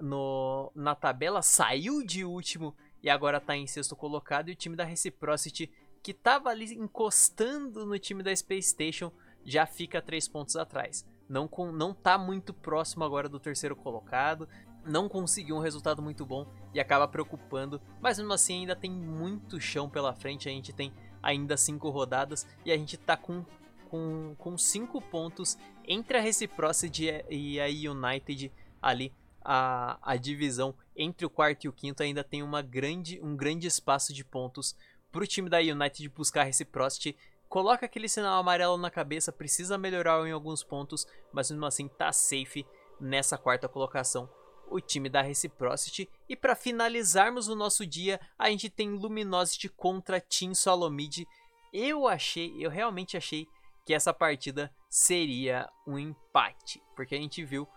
no, 0.00 0.72
na 0.74 0.94
tabela, 0.94 1.40
saiu 1.40 2.04
de 2.04 2.24
último 2.24 2.74
e 3.00 3.08
agora 3.08 3.38
está 3.38 3.56
em 3.56 3.66
sexto 3.66 3.94
colocado. 3.94 4.48
E 4.48 4.52
o 4.52 4.56
time 4.56 4.74
da 4.74 4.84
Reciprocity, 4.84 5.70
que 6.02 6.10
estava 6.10 6.48
ali 6.48 6.74
encostando 6.74 7.86
no 7.86 7.98
time 7.98 8.22
da 8.22 8.34
Space 8.34 8.70
Station, 8.70 9.12
já 9.44 9.66
fica 9.66 10.02
três 10.02 10.26
pontos 10.26 10.56
atrás. 10.56 11.06
Não, 11.28 11.46
com, 11.46 11.70
não 11.70 11.94
tá 11.94 12.18
muito 12.18 12.52
próximo 12.52 13.04
agora 13.04 13.28
do 13.28 13.38
terceiro 13.38 13.76
colocado, 13.76 14.48
não 14.86 15.08
conseguiu 15.08 15.56
um 15.56 15.60
resultado 15.60 16.02
muito 16.02 16.24
bom 16.24 16.46
e 16.72 16.80
acaba 16.80 17.08
preocupando, 17.08 17.80
mas 18.00 18.18
mesmo 18.18 18.32
assim 18.32 18.60
ainda 18.60 18.76
tem 18.76 18.90
muito 18.90 19.60
chão 19.60 19.88
pela 19.88 20.14
frente, 20.14 20.48
a 20.48 20.52
gente 20.52 20.72
tem 20.72 20.92
ainda 21.22 21.56
cinco 21.56 21.88
rodadas 21.88 22.46
e 22.64 22.72
a 22.72 22.76
gente 22.76 22.96
tá 22.96 23.16
com, 23.16 23.44
com, 23.88 24.34
com 24.36 24.58
cinco 24.58 25.00
pontos 25.00 25.56
entre 25.86 26.18
a 26.18 26.20
Reciprocity 26.20 27.24
e 27.30 27.60
a 27.60 27.66
United 27.66 28.52
ali, 28.80 29.12
a, 29.42 29.98
a 30.02 30.16
divisão 30.16 30.74
entre 30.96 31.26
o 31.26 31.30
quarto 31.30 31.64
e 31.64 31.68
o 31.68 31.72
quinto 31.72 32.02
ainda 32.02 32.22
tem 32.22 32.42
uma 32.42 32.62
grande, 32.62 33.20
um 33.22 33.36
grande 33.36 33.66
espaço 33.66 34.12
de 34.12 34.24
pontos 34.24 34.76
para 35.10 35.22
o 35.22 35.26
time 35.26 35.48
da 35.48 35.58
United 35.58 36.08
buscar 36.10 36.42
a 36.42 36.44
Reciprocity. 36.44 37.16
Coloca 37.48 37.86
aquele 37.86 38.08
sinal 38.08 38.40
amarelo 38.40 38.76
na 38.76 38.90
cabeça, 38.90 39.30
precisa 39.30 39.78
melhorar 39.78 40.26
em 40.26 40.32
alguns 40.32 40.64
pontos, 40.64 41.06
mas 41.32 41.50
mesmo 41.50 41.64
assim 41.66 41.88
tá 41.88 42.12
safe 42.12 42.66
nessa 43.00 43.38
quarta 43.38 43.68
colocação 43.68 44.28
o 44.70 44.80
time 44.80 45.08
da 45.08 45.22
Reciprocity. 45.22 46.08
E 46.28 46.34
para 46.36 46.54
finalizarmos 46.54 47.48
o 47.48 47.54
nosso 47.54 47.86
dia, 47.86 48.20
a 48.38 48.50
gente 48.50 48.68
tem 48.68 48.90
Luminosity 48.90 49.68
contra 49.68 50.20
Team 50.20 50.54
Solomid. 50.54 51.26
Eu 51.72 52.06
achei, 52.06 52.54
eu 52.58 52.70
realmente 52.70 53.16
achei 53.16 53.46
que 53.84 53.92
essa 53.92 54.14
partida 54.14 54.72
seria 54.88 55.68
um 55.86 55.98
empate, 55.98 56.82
porque 56.96 57.14
a 57.14 57.18
gente 57.18 57.44
viu 57.44 57.68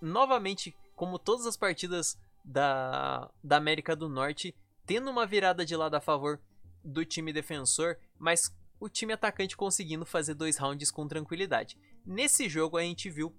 novamente, 0.00 0.76
como 0.96 1.18
todas 1.18 1.46
as 1.46 1.56
partidas 1.56 2.18
da, 2.44 3.30
da 3.42 3.56
América 3.56 3.94
do 3.94 4.08
Norte, 4.08 4.54
tendo 4.84 5.10
uma 5.10 5.26
virada 5.26 5.64
de 5.64 5.76
lado 5.76 5.94
a 5.94 6.00
favor 6.00 6.40
do 6.84 7.04
time 7.04 7.32
defensor, 7.32 7.96
mas 8.18 8.52
o 8.80 8.88
time 8.88 9.12
atacante 9.12 9.56
conseguindo 9.56 10.04
fazer 10.04 10.34
dois 10.34 10.56
rounds 10.58 10.90
com 10.90 11.06
tranquilidade. 11.06 11.78
Nesse 12.04 12.48
jogo 12.48 12.76
a 12.76 12.82
gente 12.82 13.08
viu 13.08 13.32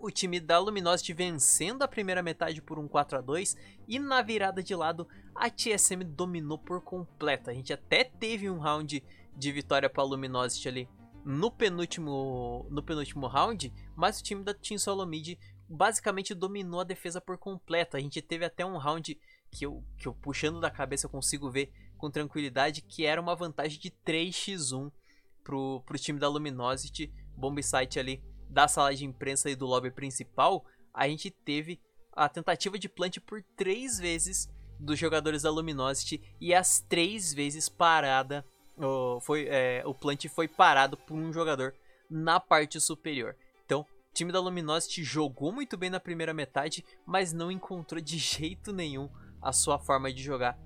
o 0.00 0.10
time 0.10 0.40
da 0.40 0.58
Luminosity 0.58 1.12
vencendo 1.12 1.82
a 1.82 1.88
primeira 1.88 2.22
metade 2.22 2.62
por 2.62 2.78
um 2.78 2.88
4 2.88 3.18
a 3.18 3.20
2 3.20 3.56
e 3.86 3.98
na 3.98 4.22
virada 4.22 4.62
de 4.62 4.74
lado 4.74 5.06
a 5.34 5.50
TSM 5.50 6.02
dominou 6.04 6.58
por 6.58 6.80
completo. 6.80 7.50
A 7.50 7.54
gente 7.54 7.72
até 7.72 8.04
teve 8.04 8.48
um 8.48 8.58
round 8.58 9.04
de 9.36 9.52
vitória 9.52 9.88
para 9.90 10.02
a 10.02 10.06
Luminosity 10.06 10.68
ali 10.68 10.88
no 11.24 11.50
penúltimo 11.50 12.66
no 12.70 12.82
penúltimo 12.82 13.26
round, 13.26 13.72
mas 13.94 14.18
o 14.18 14.22
time 14.22 14.42
da 14.42 14.54
Team 14.54 14.78
Solomid 14.78 15.38
basicamente 15.68 16.34
dominou 16.34 16.80
a 16.80 16.84
defesa 16.84 17.20
por 17.20 17.36
completo. 17.36 17.96
A 17.96 18.00
gente 18.00 18.22
teve 18.22 18.44
até 18.44 18.64
um 18.64 18.78
round 18.78 19.18
que 19.50 19.66
eu, 19.66 19.84
que 19.98 20.08
eu 20.08 20.14
puxando 20.14 20.60
da 20.60 20.70
cabeça 20.70 21.06
eu 21.06 21.10
consigo 21.10 21.50
ver 21.50 21.72
com 21.98 22.10
tranquilidade 22.10 22.80
que 22.82 23.04
era 23.04 23.20
uma 23.20 23.36
vantagem 23.36 23.78
de 23.78 23.90
3x1 24.06 24.90
pro, 25.44 25.82
pro 25.84 25.98
time 25.98 26.18
da 26.18 26.28
Luminosity, 26.28 27.12
bomb 27.36 27.62
site 27.62 27.98
ali 27.98 28.22
da 28.50 28.68
sala 28.68 28.94
de 28.94 29.04
imprensa 29.04 29.48
e 29.48 29.56
do 29.56 29.66
lobby 29.66 29.90
principal, 29.90 30.64
a 30.92 31.08
gente 31.08 31.30
teve 31.30 31.80
a 32.12 32.28
tentativa 32.28 32.78
de 32.78 32.88
plant 32.88 33.18
por 33.20 33.42
três 33.56 33.98
vezes 33.98 34.48
dos 34.78 34.98
jogadores 34.98 35.42
da 35.42 35.50
Luminosity 35.50 36.20
e 36.40 36.54
as 36.54 36.80
três 36.80 37.32
vezes 37.32 37.68
parada 37.68 38.44
o, 38.76 39.20
foi, 39.20 39.46
é, 39.48 39.82
o 39.86 39.94
plant 39.94 40.26
foi 40.28 40.48
parado 40.48 40.96
por 40.96 41.14
um 41.14 41.32
jogador 41.32 41.74
na 42.08 42.40
parte 42.40 42.80
superior. 42.80 43.36
Então, 43.64 43.82
o 43.82 44.12
time 44.12 44.32
da 44.32 44.40
Luminosity 44.40 45.04
jogou 45.04 45.52
muito 45.52 45.76
bem 45.76 45.90
na 45.90 46.00
primeira 46.00 46.34
metade, 46.34 46.84
mas 47.06 47.32
não 47.32 47.50
encontrou 47.50 48.00
de 48.00 48.18
jeito 48.18 48.72
nenhum 48.72 49.08
a 49.40 49.52
sua 49.52 49.78
forma 49.78 50.12
de 50.12 50.22
jogar 50.22 50.58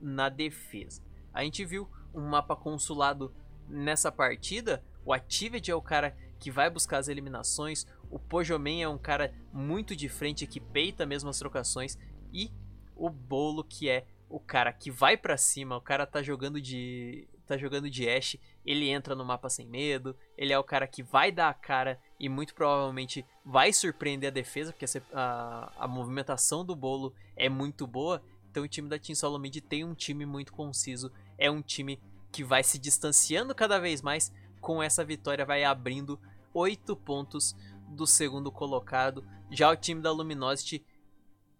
na 0.00 0.28
defesa. 0.28 1.02
A 1.32 1.44
gente 1.44 1.64
viu 1.64 1.88
um 2.14 2.22
mapa 2.22 2.56
consulado 2.56 3.32
nessa 3.68 4.10
partida. 4.10 4.82
O 5.04 5.12
Activity 5.12 5.70
é 5.70 5.74
o 5.74 5.82
cara 5.82 6.16
que 6.38 6.50
vai 6.50 6.70
buscar 6.70 6.98
as 6.98 7.08
eliminações. 7.08 7.86
O 8.10 8.18
Pojomen 8.18 8.82
é 8.82 8.88
um 8.88 8.98
cara 8.98 9.34
muito 9.52 9.94
de 9.96 10.08
frente 10.08 10.46
que 10.46 10.60
peita 10.60 11.04
mesmo 11.04 11.28
as 11.28 11.38
trocações. 11.38 11.98
E 12.32 12.50
o 12.94 13.10
Bolo 13.10 13.64
que 13.64 13.88
é 13.88 14.06
o 14.28 14.38
cara 14.38 14.72
que 14.72 14.90
vai 14.90 15.16
para 15.16 15.36
cima, 15.36 15.76
o 15.76 15.80
cara 15.80 16.06
tá 16.06 16.22
jogando 16.22 16.60
de 16.60 17.26
tá 17.46 17.56
jogando 17.56 17.88
de 17.88 18.06
Ashe, 18.06 18.38
ele 18.62 18.90
entra 18.90 19.14
no 19.14 19.24
mapa 19.24 19.48
sem 19.48 19.66
medo, 19.66 20.14
ele 20.36 20.52
é 20.52 20.58
o 20.58 20.62
cara 20.64 20.86
que 20.86 21.02
vai 21.02 21.32
dar 21.32 21.48
a 21.48 21.54
cara 21.54 21.98
e 22.20 22.28
muito 22.28 22.54
provavelmente 22.54 23.24
vai 23.42 23.72
surpreender 23.72 24.28
a 24.28 24.32
defesa, 24.32 24.70
porque 24.70 24.84
a, 25.14 25.72
a 25.78 25.88
movimentação 25.88 26.62
do 26.62 26.76
bolo 26.76 27.14
é 27.34 27.48
muito 27.48 27.86
boa. 27.86 28.22
Então 28.50 28.62
o 28.62 28.68
time 28.68 28.86
da 28.86 28.98
Team 28.98 29.16
Solomid 29.16 29.62
tem 29.62 29.82
um 29.82 29.94
time 29.94 30.26
muito 30.26 30.52
conciso, 30.52 31.10
é 31.38 31.50
um 31.50 31.62
time 31.62 31.98
que 32.30 32.44
vai 32.44 32.62
se 32.62 32.78
distanciando 32.78 33.54
cada 33.54 33.78
vez 33.78 34.02
mais. 34.02 34.30
Com 34.60 34.82
essa 34.82 35.04
vitória, 35.04 35.46
vai 35.46 35.62
abrindo 35.62 36.18
8 36.52 36.96
pontos 36.96 37.56
do 37.88 38.06
segundo 38.06 38.50
colocado. 38.50 39.24
Já 39.50 39.70
o 39.70 39.76
time 39.76 40.00
da 40.00 40.12
Luminosity, 40.12 40.84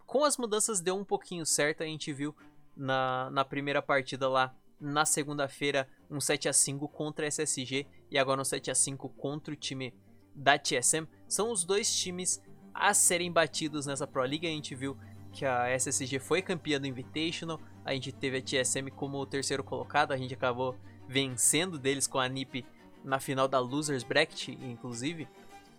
com 0.07 0.25
as 0.25 0.37
mudanças, 0.37 0.81
deu 0.81 0.97
um 0.97 1.05
pouquinho 1.05 1.45
certo. 1.45 1.83
A 1.83 1.87
gente 1.87 2.13
viu 2.13 2.35
na, 2.77 3.31
na 3.31 3.45
primeira 3.45 3.83
partida 3.83 4.29
lá 4.29 4.55
na 4.81 5.05
segunda-feira 5.05 5.89
um 6.11 6.21
7 6.21 6.49
a 6.49 6.53
5 6.53 6.89
contra 6.89 7.27
a 7.27 7.29
SSG 7.29 7.87
e 8.11 8.19
agora 8.19 8.41
um 8.41 8.45
7 8.45 8.71
a 8.71 8.75
5 8.75 9.09
contra 9.11 9.53
o 9.53 9.57
time 9.57 9.93
da 10.35 10.59
TSM. 10.59 11.07
São 11.27 11.51
os 11.51 11.65
dois 11.65 11.95
times 11.95 12.41
a 12.73 12.95
serem 12.95 13.31
batidos 13.33 13.87
nessa 13.87 14.07
Pro 14.07 14.23
League. 14.23 14.47
A 14.47 14.51
gente 14.51 14.75
viu 14.75 14.97
que 15.33 15.45
a 15.45 15.69
SSG 15.77 16.19
foi 16.19 16.41
campeã 16.41 16.81
do 16.81 16.87
Invitational, 16.87 17.61
a 17.85 17.93
gente 17.93 18.13
teve 18.13 18.39
a 18.39 18.43
TSM 18.43 18.91
como 18.91 19.19
o 19.19 19.27
terceiro 19.27 19.63
colocado, 19.63 20.13
a 20.13 20.17
gente 20.17 20.35
acabou 20.35 20.77
vencendo 21.09 21.79
deles 21.79 22.07
com 22.07 22.19
a 22.19 22.29
NiP 22.29 22.65
na 23.05 23.19
final 23.19 23.49
da 23.49 23.59
Losers 23.59 24.03
Bracket, 24.03 24.49
inclusive. 24.49 25.29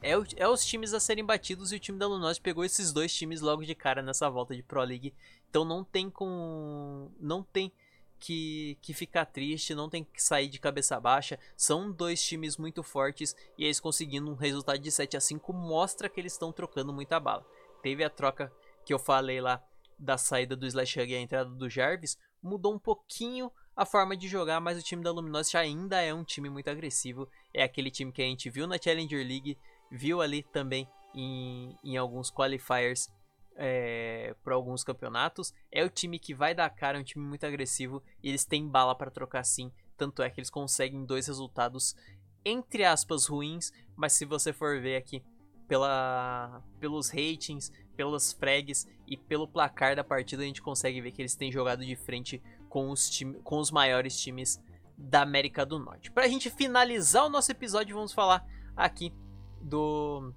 É, 0.01 0.17
o, 0.17 0.25
é, 0.37 0.47
os 0.47 0.65
times 0.65 0.93
a 0.93 0.99
serem 0.99 1.25
batidos 1.25 1.71
e 1.71 1.75
o 1.75 1.79
time 1.79 1.97
da 1.97 2.07
Lunos 2.07 2.39
pegou 2.39 2.63
esses 2.63 2.93
dois 2.93 3.13
times 3.13 3.41
logo 3.41 3.65
de 3.65 3.75
cara 3.75 4.01
nessa 4.01 4.29
volta 4.29 4.55
de 4.55 4.63
Pro 4.63 4.81
League. 4.81 5.13
Então 5.49 5.65
não 5.65 5.83
tem 5.83 6.09
com 6.09 7.11
não 7.19 7.43
tem 7.43 7.71
que, 8.17 8.77
que 8.81 8.93
ficar 8.93 9.25
triste, 9.25 9.75
não 9.75 9.89
tem 9.89 10.03
que 10.03 10.21
sair 10.21 10.47
de 10.47 10.59
cabeça 10.59 10.99
baixa. 10.99 11.37
São 11.55 11.91
dois 11.91 12.23
times 12.23 12.57
muito 12.57 12.81
fortes 12.81 13.35
e 13.57 13.65
eles 13.65 13.79
conseguindo 13.79 14.31
um 14.31 14.35
resultado 14.35 14.79
de 14.79 14.91
7 14.91 15.17
a 15.17 15.21
5 15.21 15.51
mostra 15.53 16.09
que 16.09 16.19
eles 16.19 16.33
estão 16.33 16.51
trocando 16.51 16.93
muita 16.93 17.19
bala. 17.19 17.45
Teve 17.81 18.03
a 18.03 18.09
troca 18.09 18.51
que 18.85 18.93
eu 18.93 18.99
falei 18.99 19.41
lá 19.41 19.63
da 19.97 20.17
saída 20.17 20.55
do 20.55 20.65
Slash 20.65 21.01
Hug 21.01 21.11
e 21.11 21.15
a 21.15 21.21
entrada 21.21 21.49
do 21.49 21.69
Jarvis, 21.69 22.17
mudou 22.41 22.73
um 22.73 22.79
pouquinho 22.79 23.51
a 23.79 23.85
forma 23.85 24.17
de 24.17 24.27
jogar, 24.27 24.59
mas 24.59 24.77
o 24.77 24.83
time 24.83 25.01
da 25.01 25.09
Luminosity 25.09 25.55
ainda 25.55 26.01
é 26.01 26.13
um 26.13 26.25
time 26.25 26.49
muito 26.49 26.69
agressivo. 26.69 27.29
É 27.53 27.63
aquele 27.63 27.89
time 27.89 28.11
que 28.11 28.21
a 28.21 28.25
gente 28.25 28.49
viu 28.49 28.67
na 28.67 28.77
Challenger 28.77 29.25
League, 29.25 29.57
viu 29.89 30.21
ali 30.21 30.43
também 30.43 30.85
em, 31.15 31.73
em 31.81 31.95
alguns 31.95 32.29
qualifiers 32.29 33.07
é, 33.55 34.35
para 34.43 34.53
alguns 34.53 34.83
campeonatos. 34.83 35.53
É 35.71 35.81
o 35.81 35.89
time 35.89 36.19
que 36.19 36.33
vai 36.33 36.53
dar 36.53 36.69
cara, 36.69 36.97
é 36.97 37.01
um 37.01 37.05
time 37.05 37.25
muito 37.25 37.45
agressivo 37.45 38.03
e 38.21 38.27
eles 38.27 38.43
têm 38.43 38.67
bala 38.67 38.93
para 38.93 39.09
trocar 39.09 39.45
sim. 39.45 39.71
Tanto 39.95 40.21
é 40.21 40.29
que 40.29 40.41
eles 40.41 40.49
conseguem 40.49 41.05
dois 41.05 41.27
resultados 41.27 41.95
entre 42.43 42.83
aspas 42.83 43.27
ruins, 43.27 43.71
mas 43.95 44.11
se 44.11 44.25
você 44.25 44.51
for 44.51 44.81
ver 44.81 44.97
aqui 44.97 45.23
pela, 45.69 46.61
pelos 46.81 47.09
ratings, 47.09 47.71
pelas 47.95 48.33
frags 48.33 48.85
e 49.07 49.15
pelo 49.15 49.47
placar 49.47 49.95
da 49.95 50.03
partida, 50.03 50.43
a 50.43 50.45
gente 50.45 50.61
consegue 50.61 50.99
ver 50.99 51.13
que 51.13 51.21
eles 51.21 51.35
têm 51.35 51.49
jogado 51.49 51.85
de 51.85 51.95
frente 51.95 52.41
com 52.69 52.89
os, 52.89 53.09
time, 53.09 53.33
com 53.43 53.57
os 53.57 53.71
maiores 53.71 54.17
times 54.17 54.61
da 54.97 55.21
América 55.21 55.65
do 55.65 55.79
Norte. 55.79 56.11
Para 56.11 56.25
a 56.25 56.27
gente 56.27 56.49
finalizar 56.49 57.25
o 57.25 57.29
nosso 57.29 57.51
episódio, 57.51 57.95
vamos 57.95 58.13
falar 58.13 58.45
aqui 58.75 59.13
do 59.61 60.33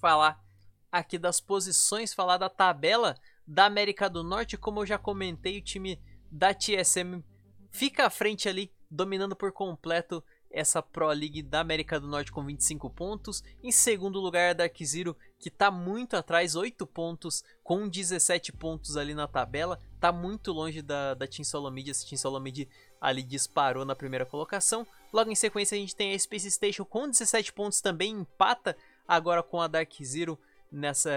falar 0.00 0.42
aqui 0.90 1.18
das 1.18 1.40
posições, 1.40 2.14
falar 2.14 2.38
da 2.38 2.48
tabela 2.48 3.16
da 3.46 3.64
América 3.64 4.08
do 4.08 4.22
Norte. 4.22 4.56
Como 4.56 4.80
eu 4.80 4.86
já 4.86 4.96
comentei, 4.96 5.58
o 5.58 5.62
time 5.62 6.00
da 6.30 6.54
TSM 6.54 7.22
fica 7.70 8.06
à 8.06 8.10
frente 8.10 8.48
ali, 8.48 8.70
dominando 8.90 9.34
por 9.34 9.52
completo 9.52 10.22
essa 10.54 10.80
Pro 10.80 11.08
League 11.08 11.42
da 11.42 11.60
América 11.60 11.98
do 11.98 12.06
Norte 12.06 12.30
com 12.30 12.44
25 12.44 12.88
pontos. 12.90 13.42
Em 13.62 13.72
segundo 13.72 14.20
lugar, 14.20 14.50
a 14.50 14.52
Dark 14.52 14.76
Zero, 14.84 15.16
que 15.38 15.48
está 15.48 15.70
muito 15.70 16.16
atrás, 16.16 16.54
8 16.54 16.86
pontos, 16.86 17.42
com 17.62 17.88
17 17.88 18.52
pontos 18.52 18.96
ali 18.96 19.14
na 19.14 19.26
tabela. 19.26 19.80
Está 20.04 20.12
muito 20.12 20.52
longe 20.52 20.82
da, 20.82 21.14
da 21.14 21.26
Team 21.26 21.44
Solomid. 21.44 21.90
Essa 21.90 22.06
Team 22.06 22.18
Solomid 22.18 22.68
ali 23.00 23.22
disparou 23.22 23.86
na 23.86 23.96
primeira 23.96 24.26
colocação. 24.26 24.86
Logo 25.10 25.30
em 25.30 25.34
sequência, 25.34 25.76
a 25.76 25.78
gente 25.78 25.96
tem 25.96 26.12
a 26.12 26.18
Space 26.18 26.50
Station 26.50 26.84
com 26.84 27.08
17 27.08 27.54
pontos 27.54 27.80
também, 27.80 28.10
empata 28.12 28.76
agora 29.08 29.42
com 29.42 29.62
a 29.62 29.66
Dark 29.66 29.90
Zero 30.02 30.38
nessa, 30.70 31.10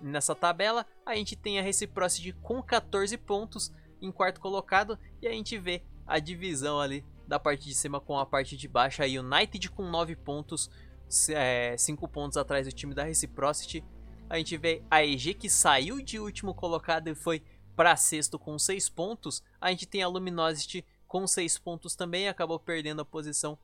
nessa 0.00 0.34
tabela. 0.34 0.84
A 1.06 1.14
gente 1.14 1.36
tem 1.36 1.60
a 1.60 1.62
Reciprocity 1.62 2.32
com 2.42 2.60
14 2.60 3.16
pontos 3.16 3.72
em 4.02 4.10
quarto 4.10 4.40
colocado 4.40 4.98
e 5.22 5.28
a 5.28 5.30
gente 5.30 5.56
vê 5.56 5.84
a 6.04 6.18
divisão 6.18 6.80
ali 6.80 7.04
da 7.28 7.38
parte 7.38 7.64
de 7.64 7.76
cima 7.76 8.00
com 8.00 8.18
a 8.18 8.26
parte 8.26 8.56
de 8.56 8.66
baixo. 8.66 9.04
A 9.04 9.06
United 9.06 9.70
com 9.70 9.88
9 9.88 10.16
pontos, 10.16 10.68
5 11.08 11.32
é, 11.32 12.08
pontos 12.08 12.36
atrás 12.36 12.66
do 12.66 12.72
time 12.72 12.92
da 12.92 13.04
Reciprocity. 13.04 13.84
A 14.28 14.36
gente 14.36 14.56
vê 14.56 14.82
a 14.90 15.04
EG 15.04 15.34
que 15.34 15.48
saiu 15.48 16.02
de 16.02 16.18
último 16.18 16.52
colocado 16.52 17.06
e 17.06 17.14
foi 17.14 17.40
para 17.76 17.94
sexto 17.94 18.38
com 18.38 18.58
6 18.58 18.88
pontos. 18.88 19.42
A 19.60 19.70
gente 19.70 19.86
tem 19.86 20.02
a 20.02 20.08
Luminosity 20.08 20.84
com 21.06 21.26
6 21.26 21.58
pontos 21.58 21.94
também, 21.94 22.28
acabou 22.28 22.58
perdendo 22.58 23.02
a 23.02 23.04
posição 23.04 23.58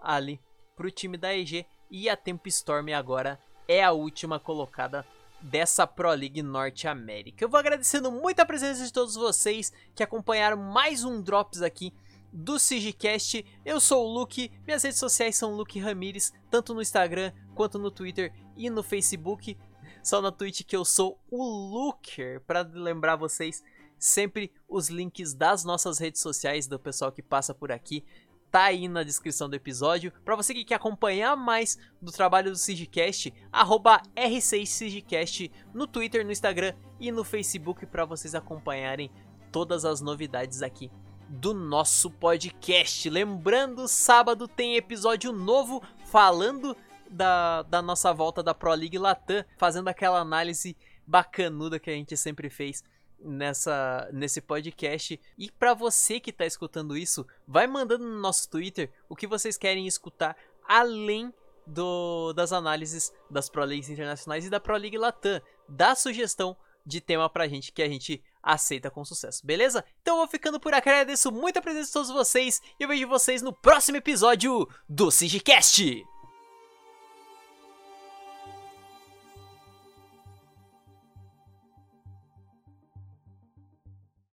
ali 0.00 0.40
para 0.74 0.86
o 0.86 0.90
time 0.90 1.16
da 1.16 1.36
EG. 1.36 1.66
E 1.90 2.08
a 2.08 2.16
Tempo 2.16 2.48
Storm 2.48 2.88
agora 2.94 3.38
é 3.68 3.84
a 3.84 3.92
última 3.92 4.40
colocada 4.40 5.06
dessa 5.40 5.86
Pro 5.86 6.10
League 6.10 6.42
Norte 6.42 6.88
América. 6.88 7.44
Eu 7.44 7.48
vou 7.48 7.58
agradecendo 7.58 8.10
muito 8.10 8.40
a 8.40 8.46
presença 8.46 8.84
de 8.84 8.92
todos 8.92 9.14
vocês 9.14 9.72
que 9.94 10.02
acompanharam 10.02 10.56
mais 10.56 11.04
um 11.04 11.20
Drops 11.20 11.62
aqui 11.62 11.92
do 12.32 12.58
Sigicast. 12.58 13.44
Eu 13.64 13.80
sou 13.80 14.06
o 14.06 14.12
Luke, 14.12 14.50
minhas 14.66 14.82
redes 14.82 14.98
sociais 14.98 15.36
são 15.36 15.54
Luke 15.54 15.78
Ramires, 15.78 16.32
tanto 16.50 16.74
no 16.74 16.82
Instagram 16.82 17.32
quanto 17.54 17.78
no 17.78 17.90
Twitter 17.90 18.32
e 18.56 18.70
no 18.70 18.82
Facebook. 18.82 19.56
Só 20.02 20.20
na 20.20 20.32
Twitch 20.32 20.62
que 20.62 20.76
eu 20.76 20.84
sou 20.84 21.18
o 21.30 21.44
Looker, 21.44 22.40
para 22.40 22.62
lembrar 22.62 23.16
vocês 23.16 23.62
sempre 23.98 24.52
os 24.68 24.88
links 24.88 25.34
das 25.34 25.64
nossas 25.64 25.98
redes 25.98 26.20
sociais 26.22 26.66
do 26.66 26.78
pessoal 26.78 27.12
que 27.12 27.22
passa 27.22 27.54
por 27.54 27.70
aqui 27.70 28.04
tá 28.50 28.64
aí 28.64 28.88
na 28.88 29.02
descrição 29.02 29.48
do 29.48 29.54
episódio. 29.54 30.12
Para 30.24 30.36
você 30.36 30.52
que 30.52 30.64
quer 30.64 30.74
acompanhar 30.74 31.36
mais 31.36 31.78
do 32.02 32.10
trabalho 32.10 32.50
do 32.50 32.58
Sigcast, 32.58 33.32
arroba 33.52 34.02
R6Sigcast 34.16 35.50
no 35.72 35.86
Twitter, 35.86 36.24
no 36.24 36.32
Instagram 36.32 36.74
e 36.98 37.12
no 37.12 37.22
Facebook 37.22 37.86
para 37.86 38.04
vocês 38.04 38.34
acompanharem 38.34 39.10
todas 39.52 39.84
as 39.84 40.00
novidades 40.00 40.62
aqui 40.62 40.90
do 41.28 41.54
nosso 41.54 42.10
podcast. 42.10 43.08
Lembrando, 43.08 43.86
sábado 43.86 44.48
tem 44.48 44.76
episódio 44.76 45.32
novo 45.32 45.80
falando 46.06 46.76
da, 47.10 47.62
da 47.62 47.82
nossa 47.82 48.12
volta 48.12 48.42
da 48.42 48.54
Pro 48.54 48.72
League 48.72 48.98
Latam, 48.98 49.44
fazendo 49.58 49.88
aquela 49.88 50.20
análise 50.20 50.76
bacanuda 51.06 51.80
que 51.80 51.90
a 51.90 51.94
gente 51.94 52.16
sempre 52.16 52.48
fez 52.48 52.84
nessa 53.18 54.08
nesse 54.12 54.40
podcast. 54.40 55.20
E 55.36 55.50
para 55.50 55.74
você 55.74 56.20
que 56.20 56.30
está 56.30 56.46
escutando 56.46 56.96
isso, 56.96 57.26
vai 57.46 57.66
mandando 57.66 58.04
no 58.04 58.20
nosso 58.20 58.48
Twitter 58.48 58.90
o 59.08 59.16
que 59.16 59.26
vocês 59.26 59.56
querem 59.56 59.86
escutar 59.86 60.36
além 60.66 61.32
do, 61.66 62.32
das 62.32 62.52
análises 62.52 63.12
das 63.28 63.48
Pro 63.48 63.64
Leagues 63.64 63.90
internacionais 63.90 64.46
e 64.46 64.50
da 64.50 64.60
Pro 64.60 64.76
League 64.76 64.96
Latam. 64.96 65.40
Dá 65.68 65.94
sugestão 65.94 66.56
de 66.84 67.00
tema 67.00 67.28
pra 67.28 67.48
gente 67.48 67.72
que 67.72 67.82
a 67.82 67.88
gente 67.88 68.22
aceita 68.42 68.90
com 68.90 69.04
sucesso, 69.04 69.44
beleza? 69.44 69.84
Então 70.00 70.14
eu 70.14 70.18
vou 70.20 70.28
ficando 70.28 70.58
por 70.58 70.72
aqui, 70.72 70.88
agradeço 70.88 71.30
muito 71.30 71.58
a 71.58 71.62
presença 71.62 71.88
de 71.88 71.92
todos 71.92 72.10
vocês 72.10 72.62
e 72.78 72.82
eu 72.82 72.88
vejo 72.88 73.06
vocês 73.06 73.42
no 73.42 73.52
próximo 73.52 73.98
episódio 73.98 74.66
do 74.88 75.10
Sigicast! 75.10 76.09